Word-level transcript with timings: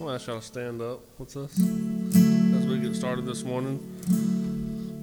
I'll 0.00 0.10
ask 0.10 0.28
y'all 0.28 0.38
to 0.38 0.46
stand 0.46 0.80
up 0.80 1.00
with 1.18 1.36
us 1.36 1.58
as 1.58 2.66
we 2.66 2.78
get 2.78 2.94
started 2.94 3.26
this 3.26 3.42
morning. 3.42 3.80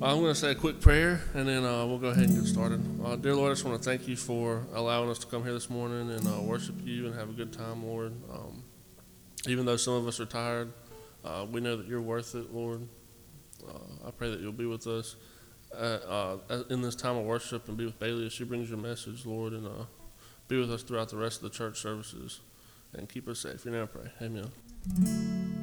Uh, 0.01 0.05
I'm 0.05 0.21
going 0.21 0.33
to 0.33 0.35
say 0.35 0.51
a 0.51 0.55
quick 0.55 0.79
prayer 0.79 1.19
and 1.33 1.45
then 1.45 1.65
uh, 1.65 1.85
we'll 1.85 1.97
go 1.97 2.07
ahead 2.07 2.29
and 2.29 2.35
get 2.39 2.45
started. 2.45 2.81
Uh, 3.03 3.17
dear 3.17 3.35
Lord, 3.35 3.51
I 3.51 3.53
just 3.55 3.65
want 3.65 3.81
to 3.81 3.83
thank 3.83 4.07
you 4.07 4.15
for 4.15 4.65
allowing 4.73 5.09
us 5.09 5.19
to 5.19 5.27
come 5.27 5.43
here 5.43 5.51
this 5.51 5.69
morning 5.69 6.11
and 6.11 6.25
uh, 6.25 6.41
worship 6.41 6.75
you 6.85 7.07
and 7.07 7.15
have 7.15 7.29
a 7.29 7.33
good 7.33 7.51
time, 7.51 7.85
Lord. 7.85 8.13
Um, 8.31 8.63
even 9.49 9.65
though 9.65 9.75
some 9.75 9.95
of 9.95 10.07
us 10.07 10.21
are 10.21 10.25
tired, 10.25 10.71
uh, 11.25 11.45
we 11.51 11.59
know 11.59 11.75
that 11.75 11.87
you're 11.87 12.01
worth 12.01 12.33
it, 12.33 12.53
Lord. 12.53 12.87
Uh, 13.67 14.07
I 14.07 14.11
pray 14.11 14.29
that 14.29 14.39
you'll 14.39 14.53
be 14.53 14.65
with 14.65 14.87
us 14.87 15.17
in 16.69 16.81
this 16.81 16.95
time 16.95 17.17
of 17.17 17.25
worship 17.25 17.67
and 17.67 17.75
be 17.75 17.83
with 17.83 17.99
Baylee 17.99 18.27
as 18.27 18.33
she 18.33 18.45
brings 18.45 18.69
your 18.69 18.79
message, 18.79 19.25
Lord, 19.25 19.51
and 19.51 19.67
be 20.47 20.57
with 20.57 20.71
us 20.71 20.83
throughout 20.83 21.09
the 21.09 21.17
rest 21.17 21.43
of 21.43 21.43
the 21.43 21.49
church 21.49 21.81
services 21.81 22.39
and 22.93 23.09
keep 23.09 23.27
us 23.27 23.39
safe. 23.39 23.65
You 23.65 23.71
now 23.71 23.87
pray. 23.87 24.09
Amen. 24.21 24.51
Are 24.87 25.54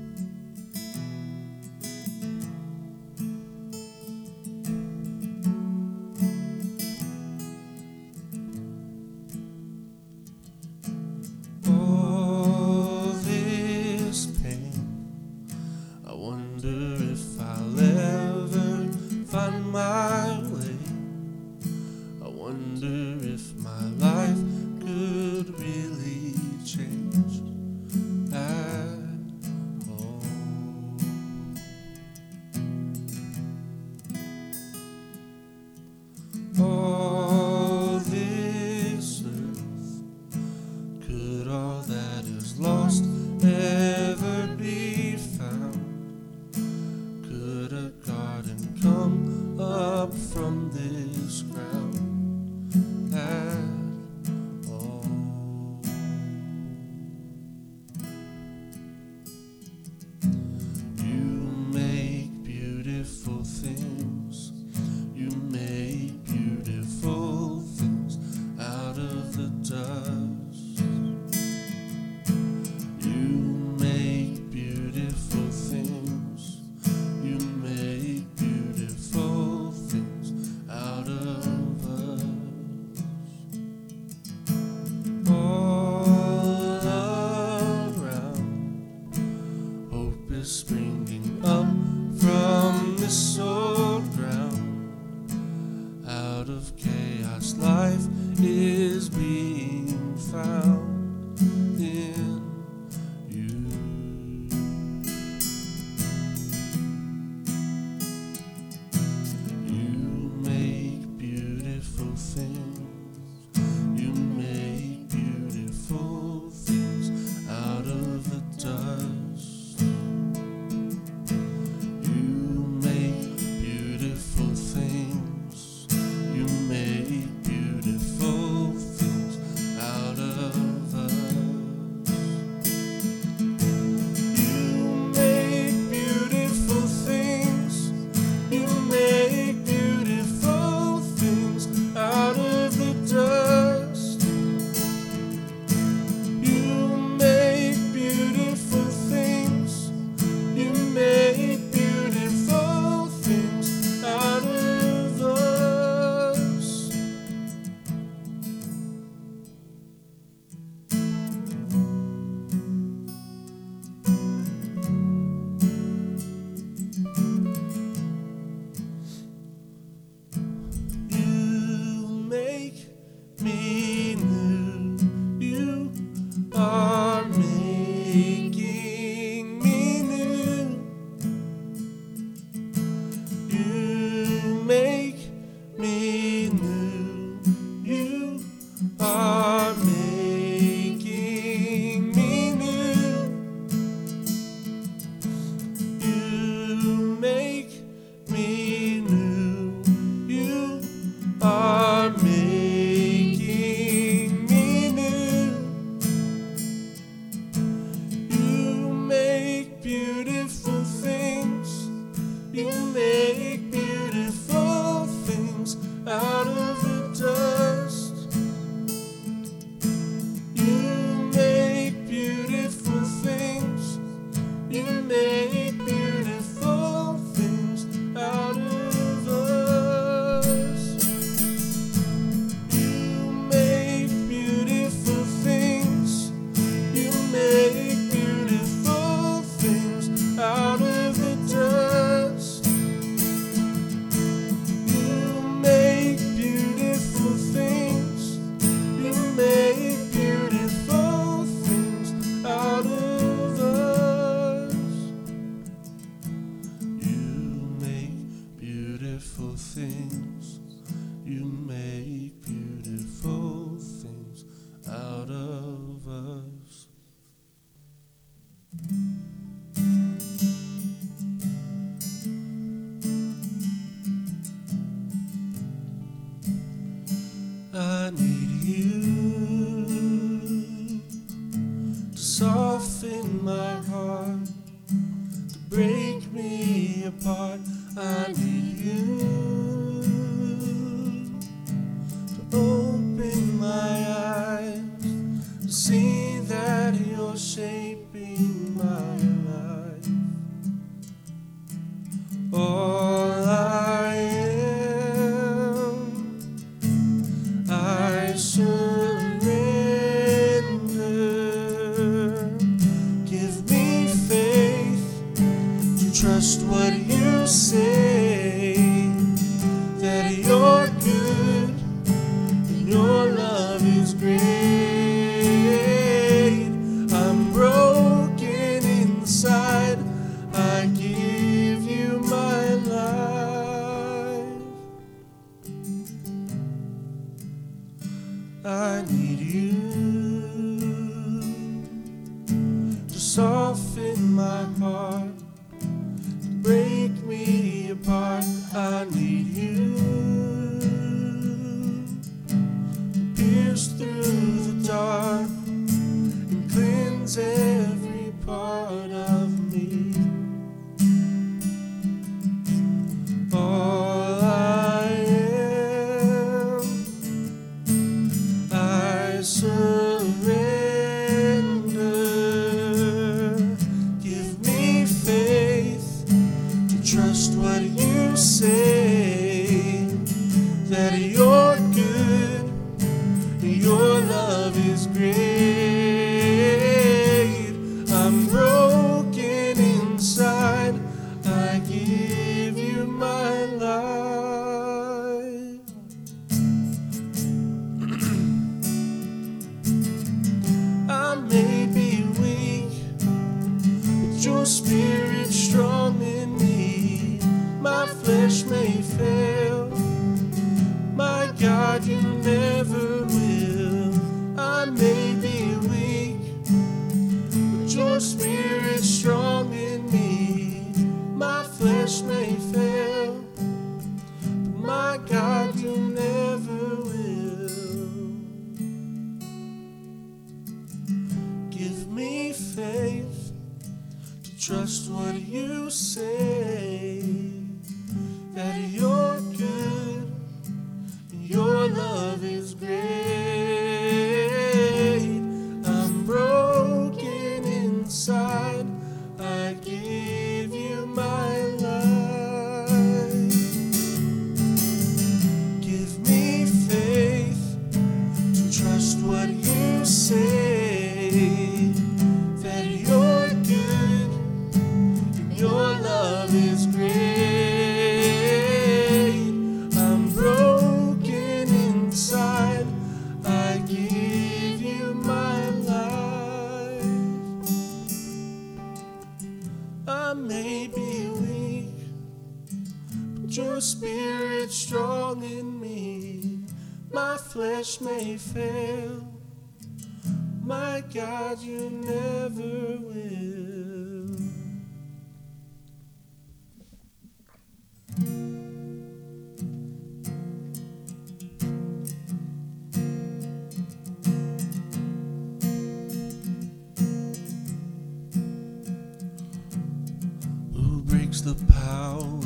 breaks 511.32 511.40
the 511.40 511.72
power 511.72 512.40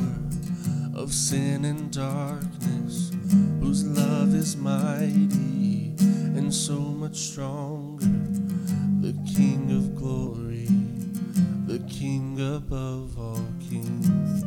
of 0.95 1.13
sin 1.13 1.65
and 1.65 1.91
darkness, 1.91 3.11
whose 3.59 3.85
love 3.85 4.33
is 4.33 4.55
mighty 4.55 5.93
and 6.37 6.53
so 6.53 6.79
much 6.79 7.17
stronger. 7.17 8.05
The 9.01 9.13
King 9.35 9.71
of 9.71 9.93
glory, 9.97 10.67
the 11.67 11.79
King 11.89 12.39
above 12.39 13.19
all 13.19 13.45
kings. 13.69 14.45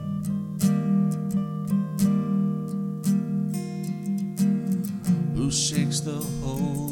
Who 5.36 5.50
shakes 5.50 6.00
the 6.00 6.22
whole 6.42 6.89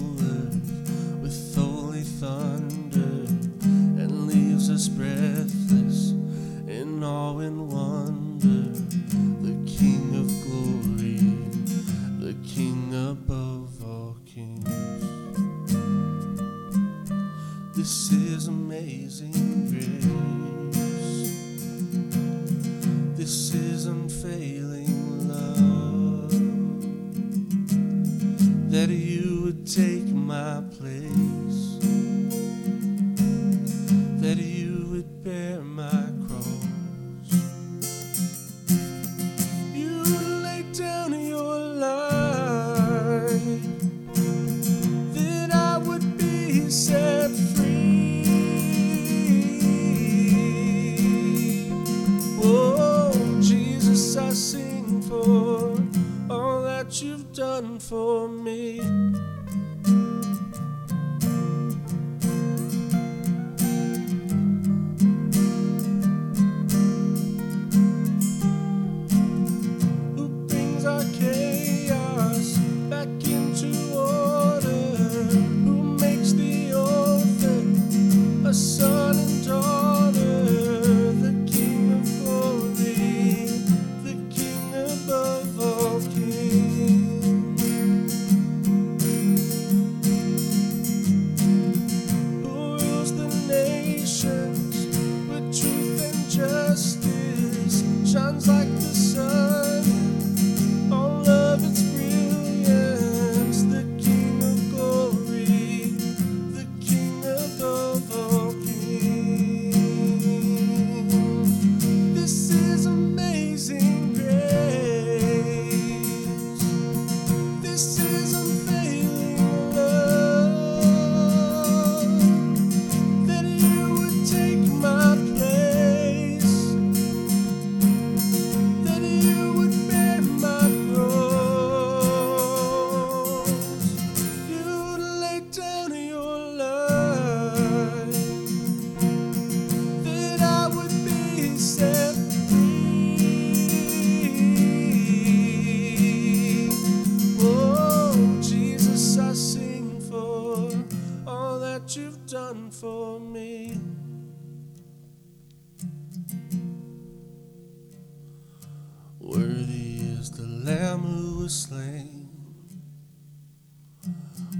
Worthy 159.38 160.00
is 160.18 160.33
the 160.33 160.42
Lamb 160.42 161.02
who 161.02 161.38
was 161.42 161.54
slain. 161.54 162.28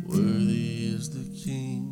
Worthy 0.07 0.95
is 0.95 1.11
the 1.11 1.37
King 1.37 1.88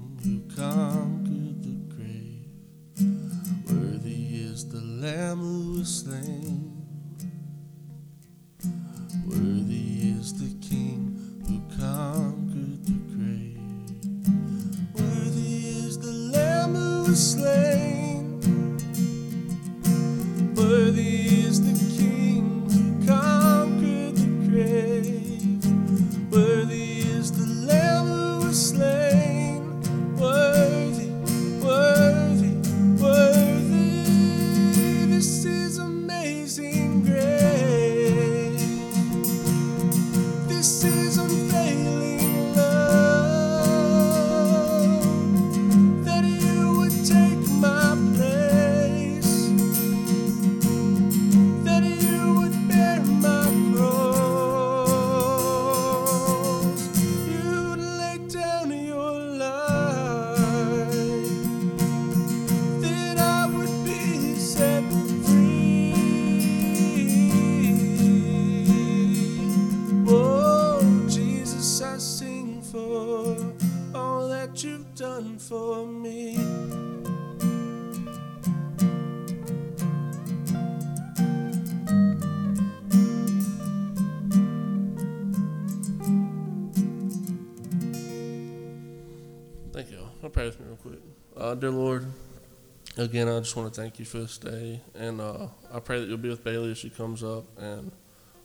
again, 92.97 93.29
I 93.29 93.39
just 93.41 93.55
want 93.57 93.73
to 93.73 93.81
thank 93.81 93.99
you 93.99 94.05
for 94.05 94.19
this 94.19 94.39
day. 94.39 94.81
And 94.95 95.21
uh, 95.21 95.49
I 95.73 95.81
pray 95.81 96.01
that 96.01 96.09
you'll 96.09 96.19
be 96.19 96.29
with 96.29 96.45
Baylee 96.45 96.73
as 96.73 96.79
she 96.79 96.91
comes 96.91 97.23
up 97.23 97.45
and 97.59 97.93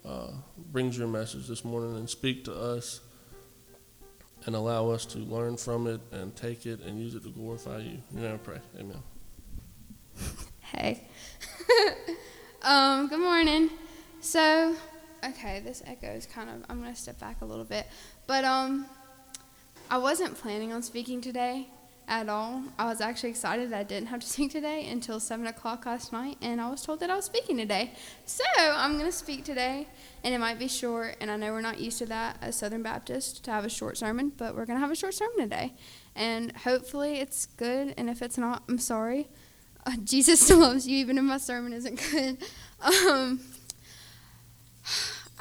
uh, 0.06 0.32
brings 0.58 0.98
your 0.98 1.08
message 1.08 1.48
this 1.48 1.64
morning 1.64 1.96
and 1.96 2.10
speak 2.10 2.44
to 2.46 2.54
us 2.54 3.02
and 4.46 4.56
allow 4.56 4.90
us 4.90 5.06
to 5.06 5.20
learn 5.20 5.56
from 5.56 5.88
it 5.88 6.02
and 6.12 6.36
take 6.36 6.66
it 6.66 6.82
and 6.82 7.00
use 7.00 7.16
it 7.16 7.24
to 7.24 7.30
glorify 7.30 7.78
you. 7.78 8.00
Your 8.14 8.24
name 8.24 8.34
I 8.34 8.38
pray. 8.38 8.60
Amen. 8.80 9.04
Hey. 10.60 11.04
um, 12.64 13.08
good 13.08 13.20
morning. 13.20 13.70
So, 14.20 14.76
okay, 15.24 15.60
this 15.60 15.84
echo 15.86 16.08
is 16.08 16.26
kind 16.26 16.50
of, 16.50 16.66
I'm 16.70 16.82
going 16.82 16.94
to 16.94 17.00
step 17.00 17.20
back 17.20 17.42
a 17.42 17.46
little 17.46 17.66
bit. 17.66 17.88
But 18.28 18.44
um, 18.44 18.86
I 19.90 19.98
wasn't 19.98 20.38
planning 20.38 20.74
on 20.74 20.82
speaking 20.82 21.22
today 21.22 21.68
at 22.12 22.28
all. 22.28 22.62
I 22.78 22.88
was 22.88 23.00
actually 23.00 23.30
excited 23.30 23.72
that 23.72 23.80
I 23.80 23.84
didn't 23.84 24.10
have 24.10 24.20
to 24.20 24.28
speak 24.36 24.52
today 24.52 24.88
until 24.92 25.20
7 25.20 25.48
o'clock 25.48 25.86
last 25.86 26.12
night, 26.12 26.38
and 26.42 26.60
I 26.60 26.70
was 26.70 26.84
told 26.84 27.00
that 27.00 27.10
I 27.10 27.16
was 27.16 27.26
speaking 27.26 27.58
today. 27.58 27.94
So, 28.26 28.44
I'm 28.60 28.94
going 28.94 29.06
to 29.06 29.12
speak 29.12 29.46
today, 29.46 29.88
and 30.24 30.36
it 30.36 30.38
might 30.38 30.60
be 30.60 30.68
short, 30.68 31.16
and 31.22 31.32
I 31.32 31.38
know 31.38 31.54
we're 31.54 31.62
not 31.62 31.80
used 31.80 32.00
to 32.00 32.06
that 32.08 32.38
as 32.42 32.58
Southern 32.58 32.84
Baptists 32.84 33.40
to 33.40 33.52
have 33.52 33.64
a 33.64 33.70
short 33.70 33.98
sermon, 33.98 34.34
but 34.38 34.56
we're 34.56 34.66
going 34.66 34.78
to 34.78 34.82
have 34.82 34.92
a 34.92 34.96
short 34.96 35.14
sermon 35.14 35.38
today. 35.38 35.74
And 36.14 36.52
hopefully 36.52 37.20
it's 37.20 37.46
good, 37.46 37.94
and 37.98 38.10
if 38.10 38.22
it's 38.22 38.38
not, 38.38 38.64
I'm 38.68 38.78
sorry. 38.78 39.30
Uh, 39.86 39.96
Jesus 40.04 40.42
still 40.42 40.60
loves 40.68 40.86
you, 40.86 40.98
even 40.98 41.18
if 41.18 41.24
my 41.24 41.38
sermon 41.38 41.72
isn't 41.72 41.96
good. 42.12 42.38
Um, 42.82 43.40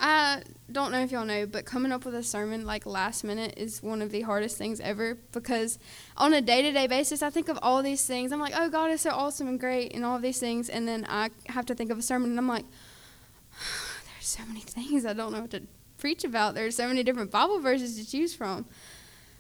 I 0.03 0.43
don't 0.73 0.93
know 0.93 1.01
if 1.01 1.13
y'all 1.13 1.27
know, 1.27 1.47
but 1.47 1.67
coming 1.67 1.93
up 1.93 2.07
with 2.07 2.15
a 2.15 2.23
sermon 2.23 2.65
like 2.65 2.87
last 2.87 3.23
minute 3.23 3.55
is 3.59 3.83
one 3.83 4.01
of 4.01 4.11
the 4.11 4.23
hardest 4.23 4.57
things 4.57 4.81
ever 4.81 5.19
because 5.31 5.79
on 6.17 6.33
a 6.33 6.41
day 6.41 6.63
to 6.63 6.73
day 6.73 6.87
basis, 6.87 7.23
I 7.23 7.29
think 7.29 7.49
of 7.51 7.59
all 7.61 7.83
these 7.83 8.07
things. 8.07 8.33
I'm 8.33 8.41
like, 8.41 8.55
oh, 8.57 8.71
God 8.71 8.91
is 8.91 9.03
so 9.03 9.11
awesome 9.11 9.47
and 9.47 9.61
great, 9.61 9.95
and 9.95 10.03
all 10.03 10.17
of 10.17 10.23
these 10.23 10.41
things. 10.41 10.71
And 10.71 10.89
then 10.89 11.07
I 11.09 11.29
have 11.47 11.67
to 11.67 11.75
think 11.75 11.91
of 11.91 11.99
a 11.99 12.03
sermon, 12.03 12.31
and 12.31 12.39
I'm 12.39 12.49
like, 12.49 12.65
there's 14.15 14.27
so 14.27 14.43
many 14.47 14.61
things 14.61 15.05
I 15.05 15.13
don't 15.13 15.33
know 15.33 15.43
what 15.43 15.51
to 15.51 15.63
preach 15.99 16.25
about. 16.25 16.55
There's 16.55 16.77
so 16.77 16.89
many 16.89 17.03
different 17.03 17.31
Bible 17.31 17.61
verses 17.61 17.97
to 17.97 18.11
choose 18.11 18.35
from. 18.35 18.65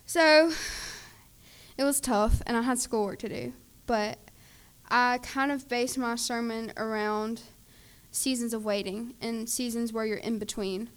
So 0.04 0.52
it 1.78 1.84
was 1.84 2.00
tough, 2.00 2.42
and 2.46 2.56
I 2.56 2.62
had 2.62 2.78
schoolwork 2.78 3.20
to 3.20 3.28
do. 3.30 3.54
But 3.86 4.18
I 4.90 5.20
kind 5.22 5.50
of 5.52 5.68
based 5.68 5.96
my 5.96 6.16
sermon 6.16 6.72
around 6.76 7.42
seasons 8.10 8.54
of 8.54 8.64
waiting 8.64 9.14
and 9.20 9.48
seasons 9.48 9.92
where 9.92 10.04
you're 10.04 10.18
in 10.18 10.38
between. 10.38 10.90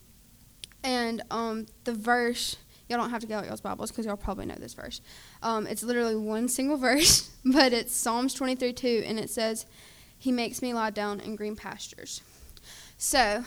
And 0.83 1.21
um, 1.31 1.67
the 1.83 1.93
verse, 1.93 2.57
y'all 2.87 2.99
don't 2.99 3.09
have 3.09 3.21
to 3.21 3.27
get 3.27 3.39
out 3.39 3.45
y'all's 3.45 3.61
Bibles 3.61 3.91
because 3.91 4.05
y'all 4.05 4.17
probably 4.17 4.45
know 4.45 4.55
this 4.55 4.73
verse. 4.73 5.01
Um, 5.41 5.67
it's 5.67 5.83
literally 5.83 6.15
one 6.15 6.47
single 6.47 6.77
verse, 6.89 7.31
but 7.45 7.73
it's 7.73 7.95
Psalms 7.95 8.33
23 8.33 8.73
2, 8.73 9.03
and 9.05 9.19
it 9.19 9.29
says, 9.29 9.65
He 10.17 10.31
makes 10.31 10.61
me 10.61 10.73
lie 10.73 10.89
down 10.89 11.19
in 11.19 11.35
green 11.35 11.55
pastures. 11.55 12.21
So, 12.97 13.43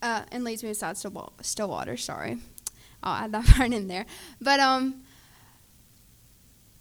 uh, 0.00 0.22
and 0.32 0.44
leads 0.44 0.62
me 0.62 0.70
beside 0.70 0.96
still, 0.96 1.12
wa- 1.12 1.30
still 1.40 1.68
water, 1.68 1.96
sorry. 1.96 2.38
I'll 3.02 3.24
add 3.24 3.32
that 3.32 3.44
part 3.46 3.72
in 3.72 3.88
there. 3.88 4.06
But 4.40 4.60
um, 4.60 5.02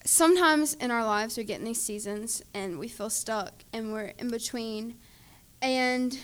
sometimes 0.05 0.73
in 0.75 0.91
our 0.91 1.05
lives 1.05 1.37
we 1.37 1.43
get 1.43 1.59
in 1.59 1.65
these 1.65 1.81
seasons 1.81 2.41
and 2.53 2.79
we 2.79 2.87
feel 2.87 3.09
stuck 3.09 3.53
and 3.73 3.93
we're 3.93 4.13
in 4.17 4.29
between 4.29 4.95
and 5.61 6.17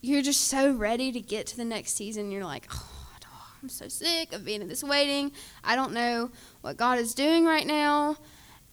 you're 0.00 0.22
just 0.22 0.48
so 0.48 0.72
ready 0.72 1.12
to 1.12 1.20
get 1.20 1.46
to 1.46 1.56
the 1.56 1.64
next 1.64 1.94
season 1.94 2.30
you're 2.30 2.44
like 2.44 2.66
oh, 2.72 3.00
i'm 3.62 3.68
so 3.68 3.88
sick 3.88 4.32
of 4.32 4.44
being 4.44 4.62
in 4.62 4.68
this 4.68 4.82
waiting. 4.82 5.32
I 5.62 5.76
don't 5.76 5.92
know 5.92 6.30
what 6.62 6.76
god 6.76 6.98
is 6.98 7.14
doing 7.14 7.44
right 7.44 7.66
now. 7.66 8.16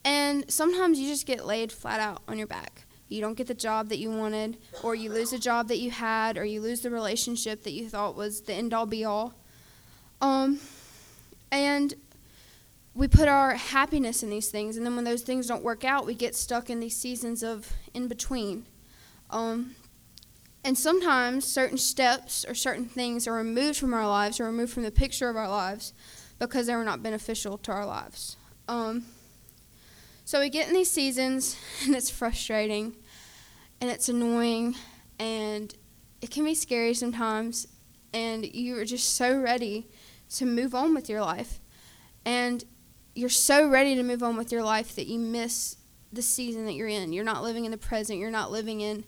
And 0.06 0.50
sometimes 0.50 1.00
you 1.00 1.08
just 1.10 1.26
get 1.26 1.46
laid 1.46 1.72
flat 1.72 2.00
out 2.00 2.22
on 2.30 2.38
your 2.38 2.48
back. 2.48 2.86
You 3.10 3.20
don't 3.20 3.34
get 3.34 3.48
the 3.48 3.54
job 3.54 3.90
that 3.90 3.98
you 3.98 4.10
wanted 4.10 4.58
or 4.84 4.96
you 4.96 5.12
lose 5.12 5.34
a 5.34 5.40
job 5.40 5.68
that 5.68 5.80
you 5.80 5.92
had 5.92 6.38
or 6.38 6.46
you 6.46 6.62
lose 6.62 6.82
the 6.82 6.90
relationship 6.90 7.64
that 7.64 7.72
you 7.72 7.90
thought 7.90 8.16
was 8.16 8.42
the 8.42 8.54
end 8.54 8.74
all 8.74 8.86
be 8.86 9.04
all. 9.04 9.34
Um, 10.22 10.60
and 11.52 11.94
we 12.94 13.08
put 13.08 13.28
our 13.28 13.56
happiness 13.56 14.24
in 14.24 14.30
these 14.30 14.50
things, 14.50 14.76
and 14.76 14.86
then 14.86 14.96
when 14.96 15.04
those 15.04 15.22
things 15.22 15.46
don't 15.46 15.64
work 15.64 15.86
out, 15.86 16.06
we 16.06 16.16
get 16.16 16.36
stuck 16.36 16.70
in 16.70 16.80
these 16.80 16.96
seasons 16.96 17.44
of 17.44 17.72
in 17.94 18.08
between. 18.08 18.66
Um, 19.30 19.76
and 20.68 20.78
sometimes 20.78 21.46
certain 21.46 21.78
steps 21.78 22.44
or 22.46 22.54
certain 22.54 22.84
things 22.84 23.26
are 23.26 23.32
removed 23.32 23.80
from 23.80 23.94
our 23.94 24.06
lives 24.06 24.38
or 24.38 24.44
removed 24.44 24.74
from 24.74 24.84
the 24.84 24.92
picture 24.92 25.30
of 25.30 25.38
our 25.38 25.48
lives 25.48 25.94
because 26.40 26.68
they 26.68 26.76
were 26.76 26.84
not 26.84 27.02
beneficial 27.02 27.58
to 27.60 27.72
our 27.72 27.86
lives. 27.86 28.36
Um, 28.68 29.06
so 30.26 30.42
we 30.42 30.50
get 30.50 30.68
in 30.68 30.74
these 30.74 30.92
seasons, 30.92 31.56
and 31.86 31.96
it's 31.96 32.10
frustrating, 32.10 32.98
and 33.80 33.90
it's 33.90 34.10
annoying, 34.10 34.76
and 35.18 35.74
it 36.22 36.32
can 36.32 36.44
be 36.44 36.54
scary 36.54 36.94
sometimes, 36.94 37.66
and 38.14 38.46
you 38.46 38.78
are 38.78 38.84
just 38.84 39.16
so 39.16 39.40
ready 39.40 39.88
to 40.32 40.46
move 40.46 40.76
on 40.76 40.94
with 40.94 41.08
your 41.08 41.22
life. 41.22 41.62
And 42.26 42.66
you're 43.16 43.30
so 43.30 43.70
ready 43.70 43.96
to 43.96 44.04
move 44.04 44.22
on 44.22 44.36
with 44.36 44.52
your 44.52 44.64
life 44.64 44.98
that 44.98 45.08
you 45.08 45.18
miss 45.18 45.78
the 46.12 46.22
season 46.22 46.66
that 46.66 46.74
you're 46.74 46.90
in. 46.90 47.14
You're 47.14 47.24
not 47.24 47.42
living 47.42 47.64
in 47.64 47.72
the 47.72 47.78
present. 47.78 48.20
You're 48.20 48.32
not 48.32 48.52
living 48.52 48.82
in 48.82 49.06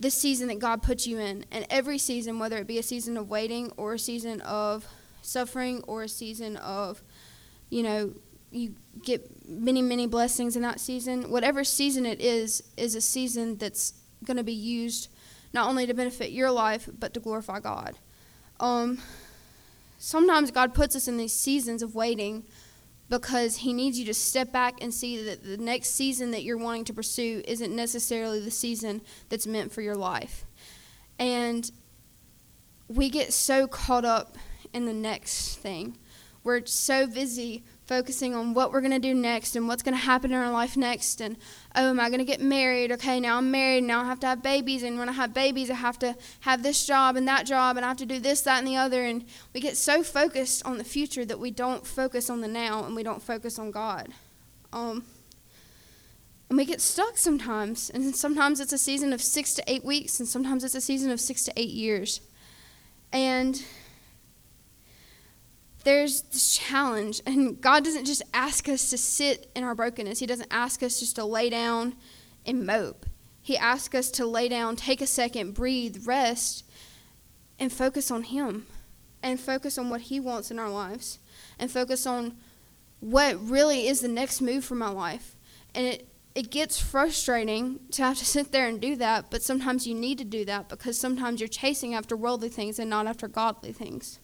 the 0.00 0.10
season 0.10 0.48
that 0.48 0.58
God 0.58 0.82
puts 0.82 1.06
you 1.06 1.18
in. 1.18 1.44
And 1.50 1.66
every 1.70 1.98
season, 1.98 2.38
whether 2.38 2.56
it 2.58 2.66
be 2.66 2.78
a 2.78 2.82
season 2.82 3.16
of 3.16 3.28
waiting 3.28 3.72
or 3.76 3.94
a 3.94 3.98
season 3.98 4.40
of 4.42 4.86
suffering 5.22 5.82
or 5.86 6.04
a 6.04 6.08
season 6.08 6.56
of, 6.58 7.02
you 7.70 7.82
know, 7.82 8.12
you 8.50 8.74
get 9.04 9.46
many, 9.48 9.82
many 9.82 10.06
blessings 10.06 10.56
in 10.56 10.62
that 10.62 10.80
season, 10.80 11.30
whatever 11.30 11.64
season 11.64 12.06
it 12.06 12.20
is, 12.20 12.62
is 12.76 12.94
a 12.94 13.00
season 13.00 13.56
that's 13.56 13.92
going 14.24 14.36
to 14.36 14.44
be 14.44 14.52
used 14.52 15.08
not 15.52 15.68
only 15.68 15.86
to 15.86 15.94
benefit 15.94 16.30
your 16.30 16.50
life, 16.50 16.88
but 16.98 17.14
to 17.14 17.20
glorify 17.20 17.60
God. 17.60 17.98
Um, 18.60 18.98
sometimes 19.98 20.50
God 20.50 20.74
puts 20.74 20.96
us 20.96 21.08
in 21.08 21.16
these 21.16 21.32
seasons 21.32 21.82
of 21.82 21.94
waiting 21.94 22.44
because 23.08 23.58
He 23.58 23.72
needs 23.72 23.98
you 23.98 24.04
to 24.06 24.14
step 24.14 24.52
back 24.52 24.82
and 24.82 24.92
see 24.92 25.22
that 25.24 25.44
the 25.44 25.56
next 25.56 25.90
season 25.90 26.30
that 26.32 26.42
you're 26.42 26.58
wanting 26.58 26.84
to 26.86 26.92
pursue 26.92 27.42
isn't 27.46 27.74
necessarily 27.74 28.40
the 28.40 28.50
season 28.50 29.00
that's 29.28 29.46
meant 29.46 29.72
for 29.72 29.82
your 29.82 29.96
life. 29.96 30.44
And 31.18 31.70
we 32.88 33.10
get 33.10 33.32
so 33.32 33.66
caught 33.66 34.04
up 34.04 34.36
in 34.72 34.86
the 34.86 34.92
next 34.92 35.56
thing. 35.56 35.96
We're 36.44 36.64
so 36.66 37.06
busy 37.06 37.64
focusing 37.88 38.34
on 38.34 38.52
what 38.52 38.70
we're 38.70 38.82
going 38.82 38.92
to 38.92 38.98
do 38.98 39.14
next 39.14 39.56
and 39.56 39.66
what's 39.66 39.82
going 39.82 39.96
to 39.96 40.04
happen 40.04 40.30
in 40.30 40.38
our 40.38 40.52
life 40.52 40.76
next. 40.76 41.22
And, 41.22 41.38
oh, 41.74 41.88
am 41.88 41.98
I 41.98 42.10
going 42.10 42.18
to 42.18 42.24
get 42.24 42.40
married? 42.40 42.92
Okay, 42.92 43.18
now 43.18 43.38
I'm 43.38 43.50
married. 43.50 43.82
Now 43.84 44.02
I 44.02 44.04
have 44.04 44.20
to 44.20 44.26
have 44.26 44.42
babies. 44.42 44.82
And 44.82 44.98
when 44.98 45.08
I 45.08 45.12
have 45.12 45.32
babies, 45.32 45.70
I 45.70 45.74
have 45.74 45.98
to 46.00 46.14
have 46.40 46.62
this 46.62 46.86
job 46.86 47.16
and 47.16 47.26
that 47.26 47.46
job. 47.46 47.78
And 47.78 47.86
I 47.86 47.88
have 47.88 47.96
to 47.96 48.06
do 48.06 48.20
this, 48.20 48.42
that, 48.42 48.58
and 48.58 48.68
the 48.68 48.76
other. 48.76 49.04
And 49.04 49.24
we 49.54 49.60
get 49.60 49.78
so 49.78 50.02
focused 50.02 50.64
on 50.66 50.76
the 50.76 50.84
future 50.84 51.24
that 51.24 51.40
we 51.40 51.50
don't 51.50 51.86
focus 51.86 52.28
on 52.28 52.42
the 52.42 52.48
now 52.48 52.84
and 52.84 52.94
we 52.94 53.02
don't 53.02 53.22
focus 53.22 53.58
on 53.58 53.70
God. 53.70 54.12
Um, 54.70 55.04
and 56.50 56.58
we 56.58 56.66
get 56.66 56.82
stuck 56.82 57.16
sometimes. 57.16 57.88
And 57.88 58.14
sometimes 58.14 58.60
it's 58.60 58.74
a 58.74 58.78
season 58.78 59.14
of 59.14 59.22
six 59.22 59.54
to 59.54 59.64
eight 59.66 59.84
weeks, 59.84 60.20
and 60.20 60.28
sometimes 60.28 60.62
it's 60.62 60.74
a 60.74 60.80
season 60.82 61.10
of 61.10 61.20
six 61.20 61.44
to 61.44 61.52
eight 61.56 61.70
years. 61.70 62.20
And 63.12 63.62
there's 65.88 66.20
this 66.20 66.54
challenge, 66.54 67.22
and 67.24 67.58
God 67.62 67.82
doesn't 67.82 68.04
just 68.04 68.22
ask 68.34 68.68
us 68.68 68.90
to 68.90 68.98
sit 68.98 69.50
in 69.56 69.64
our 69.64 69.74
brokenness. 69.74 70.18
He 70.18 70.26
doesn't 70.26 70.50
ask 70.50 70.82
us 70.82 71.00
just 71.00 71.16
to 71.16 71.24
lay 71.24 71.48
down 71.48 71.94
and 72.44 72.66
mope. 72.66 73.06
He 73.40 73.56
asks 73.56 73.94
us 73.94 74.10
to 74.10 74.26
lay 74.26 74.50
down, 74.50 74.76
take 74.76 75.00
a 75.00 75.06
second, 75.06 75.54
breathe, 75.54 76.06
rest, 76.06 76.66
and 77.58 77.72
focus 77.72 78.10
on 78.10 78.24
Him, 78.24 78.66
and 79.22 79.40
focus 79.40 79.78
on 79.78 79.88
what 79.88 80.02
He 80.02 80.20
wants 80.20 80.50
in 80.50 80.58
our 80.58 80.68
lives, 80.68 81.20
and 81.58 81.70
focus 81.70 82.06
on 82.06 82.36
what 83.00 83.40
really 83.40 83.88
is 83.88 84.00
the 84.00 84.08
next 84.08 84.42
move 84.42 84.66
for 84.66 84.74
my 84.74 84.90
life. 84.90 85.36
And 85.74 85.86
it, 85.86 86.06
it 86.34 86.50
gets 86.50 86.78
frustrating 86.78 87.80
to 87.92 88.02
have 88.02 88.18
to 88.18 88.24
sit 88.36 88.52
there 88.52 88.68
and 88.68 88.78
do 88.78 88.94
that, 88.96 89.30
but 89.30 89.42
sometimes 89.42 89.86
you 89.86 89.94
need 89.94 90.18
to 90.18 90.24
do 90.24 90.44
that 90.44 90.68
because 90.68 91.00
sometimes 91.00 91.40
you're 91.40 91.48
chasing 91.48 91.94
after 91.94 92.14
worldly 92.14 92.50
things 92.50 92.78
and 92.78 92.90
not 92.90 93.06
after 93.06 93.26
godly 93.26 93.72
things. 93.72 94.18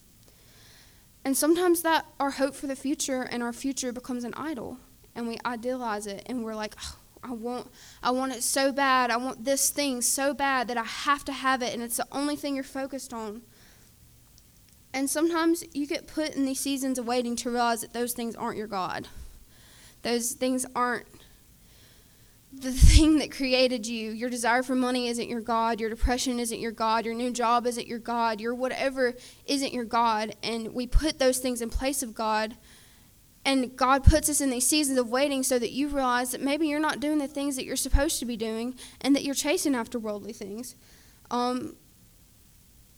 And 1.25 1.37
sometimes 1.37 1.83
that 1.83 2.07
our 2.21 2.33
hope 2.33 2.55
for 2.55 2.67
the 2.67 2.77
future 2.77 3.23
and 3.23 3.43
our 3.43 3.53
future 3.53 3.93
becomes 3.93 4.25
an 4.25 4.35
idol, 4.35 4.79
and 5.15 5.27
we 5.27 5.39
idealize 5.47 6.07
it, 6.07 6.25
and 6.27 6.45
we're 6.45 6.55
like, 6.55 6.75
oh, 6.83 6.97
I 7.23 7.33
want, 7.33 7.69
I 8.03 8.11
want 8.11 8.35
it 8.35 8.43
so 8.43 8.73
bad. 8.73 9.11
I 9.11 9.17
want 9.17 9.45
this 9.45 9.71
thing 9.71 10.03
so 10.03 10.35
bad 10.35 10.69
that 10.69 10.77
I 10.77 10.85
have 10.85 11.25
to 11.25 11.33
have 11.33 11.63
it, 11.63 11.73
and 11.73 11.83
it's 11.83 11.97
the 11.97 12.07
only 12.13 12.37
thing 12.37 12.55
you're 12.55 12.65
focused 12.65 13.15
on. 13.15 13.41
And 14.93 15.09
sometimes 15.09 15.65
you 15.73 15.87
get 15.87 16.07
put 16.07 16.37
in 16.37 16.45
these 16.45 16.61
seasons 16.61 16.99
of 16.99 17.07
waiting 17.07 17.37
to 17.37 17.51
realize 17.51 17.81
that 17.81 17.95
those 17.95 18.13
things 18.13 18.37
aren't 18.37 18.59
your 18.59 18.67
God. 18.67 19.09
Those 20.03 20.33
things 20.33 20.67
aren't 20.77 21.07
the 22.61 22.73
thing 22.73 23.19
that 23.19 23.31
created 23.31 23.87
you. 23.87 24.11
Your 24.11 24.31
desire 24.31 24.63
for 24.63 24.75
money 24.75 25.09
isn't 25.09 25.29
your 25.29 25.41
God. 25.41 25.81
Your 25.81 25.91
depression 25.91 26.39
isn't 26.39 26.61
your 26.61 26.73
God. 26.73 27.05
Your 27.05 27.15
new 27.15 27.31
job 27.31 27.67
isn't 27.67 27.87
your 27.87 27.99
God. 27.99 28.41
Your 28.41 28.55
whatever 28.55 29.15
isn't 29.47 29.73
your 29.73 29.85
God. 29.85 30.35
And 30.43 30.73
we 30.75 30.87
put 30.87 31.19
those 31.19 31.39
things 31.39 31.61
in 31.61 31.71
place 31.71 32.03
of 32.03 32.15
God. 32.15 32.57
And 33.45 33.77
God 33.77 34.05
puts 34.05 34.29
us 34.31 34.41
in 34.41 34.51
these 34.51 34.67
seasons 34.67 34.99
of 34.99 35.11
waiting 35.11 35.43
so 35.43 35.59
that 35.59 35.73
you 35.73 35.89
realize 35.89 36.31
that 36.33 36.41
maybe 36.41 36.67
you're 36.67 36.81
not 36.81 37.01
doing 37.01 37.19
the 37.19 37.29
things 37.29 37.57
that 37.57 37.65
you're 37.65 37.77
supposed 37.77 38.19
to 38.21 38.25
be 38.25 38.37
doing 38.37 38.75
and 39.01 39.15
that 39.15 39.23
you're 39.23 39.35
chasing 39.35 39.75
after 39.75 39.99
worldly 39.99 40.33
things. 40.33 40.77
Um, 41.31 41.77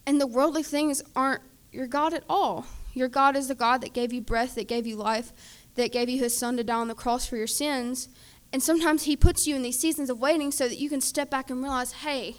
and 0.06 0.20
the 0.20 0.26
worldly 0.26 0.62
things 0.62 1.02
aren't 1.16 1.42
your 1.72 1.88
God 1.88 2.14
at 2.14 2.22
all. 2.28 2.66
Your 2.94 3.08
God 3.08 3.36
is 3.36 3.48
the 3.48 3.54
God 3.54 3.80
that 3.80 3.92
gave 3.92 4.12
you 4.12 4.20
breath, 4.20 4.54
that 4.54 4.68
gave 4.68 4.86
you 4.86 4.96
life, 4.96 5.32
that 5.74 5.92
gave 5.92 6.08
you 6.08 6.20
his 6.20 6.36
son 6.36 6.56
to 6.56 6.64
die 6.64 6.76
on 6.76 6.88
the 6.88 6.94
cross 6.94 7.26
for 7.26 7.36
your 7.36 7.48
sins 7.48 8.08
and 8.52 8.62
sometimes 8.62 9.04
He 9.04 9.16
puts 9.16 9.46
you 9.46 9.56
in 9.56 9.62
these 9.62 9.78
seasons 9.78 10.10
of 10.10 10.18
waiting 10.18 10.50
so 10.50 10.68
that 10.68 10.78
you 10.78 10.88
can 10.88 11.00
step 11.00 11.30
back 11.30 11.50
and 11.50 11.62
realize, 11.62 11.92
hey, 11.92 12.36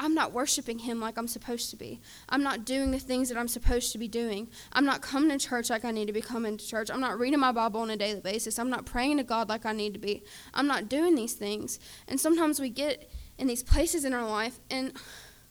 I'm 0.00 0.14
not 0.14 0.32
worshiping 0.32 0.80
Him 0.80 1.00
like 1.00 1.18
I'm 1.18 1.28
supposed 1.28 1.70
to 1.70 1.76
be. 1.76 2.00
I'm 2.28 2.42
not 2.42 2.64
doing 2.64 2.90
the 2.90 2.98
things 2.98 3.28
that 3.28 3.38
I'm 3.38 3.48
supposed 3.48 3.92
to 3.92 3.98
be 3.98 4.08
doing. 4.08 4.48
I'm 4.72 4.84
not 4.84 5.02
coming 5.02 5.36
to 5.36 5.44
church 5.44 5.70
like 5.70 5.84
I 5.84 5.90
need 5.90 6.06
to 6.06 6.12
be 6.12 6.20
coming 6.20 6.56
to 6.56 6.66
church. 6.66 6.90
I'm 6.90 7.00
not 7.00 7.18
reading 7.18 7.40
my 7.40 7.52
Bible 7.52 7.80
on 7.80 7.90
a 7.90 7.96
daily 7.96 8.20
basis. 8.20 8.58
I'm 8.58 8.70
not 8.70 8.86
praying 8.86 9.16
to 9.16 9.24
God 9.24 9.48
like 9.48 9.66
I 9.66 9.72
need 9.72 9.94
to 9.94 9.98
be. 9.98 10.22
I'm 10.54 10.66
not 10.66 10.88
doing 10.88 11.14
these 11.14 11.34
things. 11.34 11.80
And 12.06 12.20
sometimes 12.20 12.60
we 12.60 12.70
get 12.70 13.10
in 13.38 13.48
these 13.48 13.62
places 13.62 14.04
in 14.04 14.14
our 14.14 14.28
life 14.28 14.60
and 14.70 14.92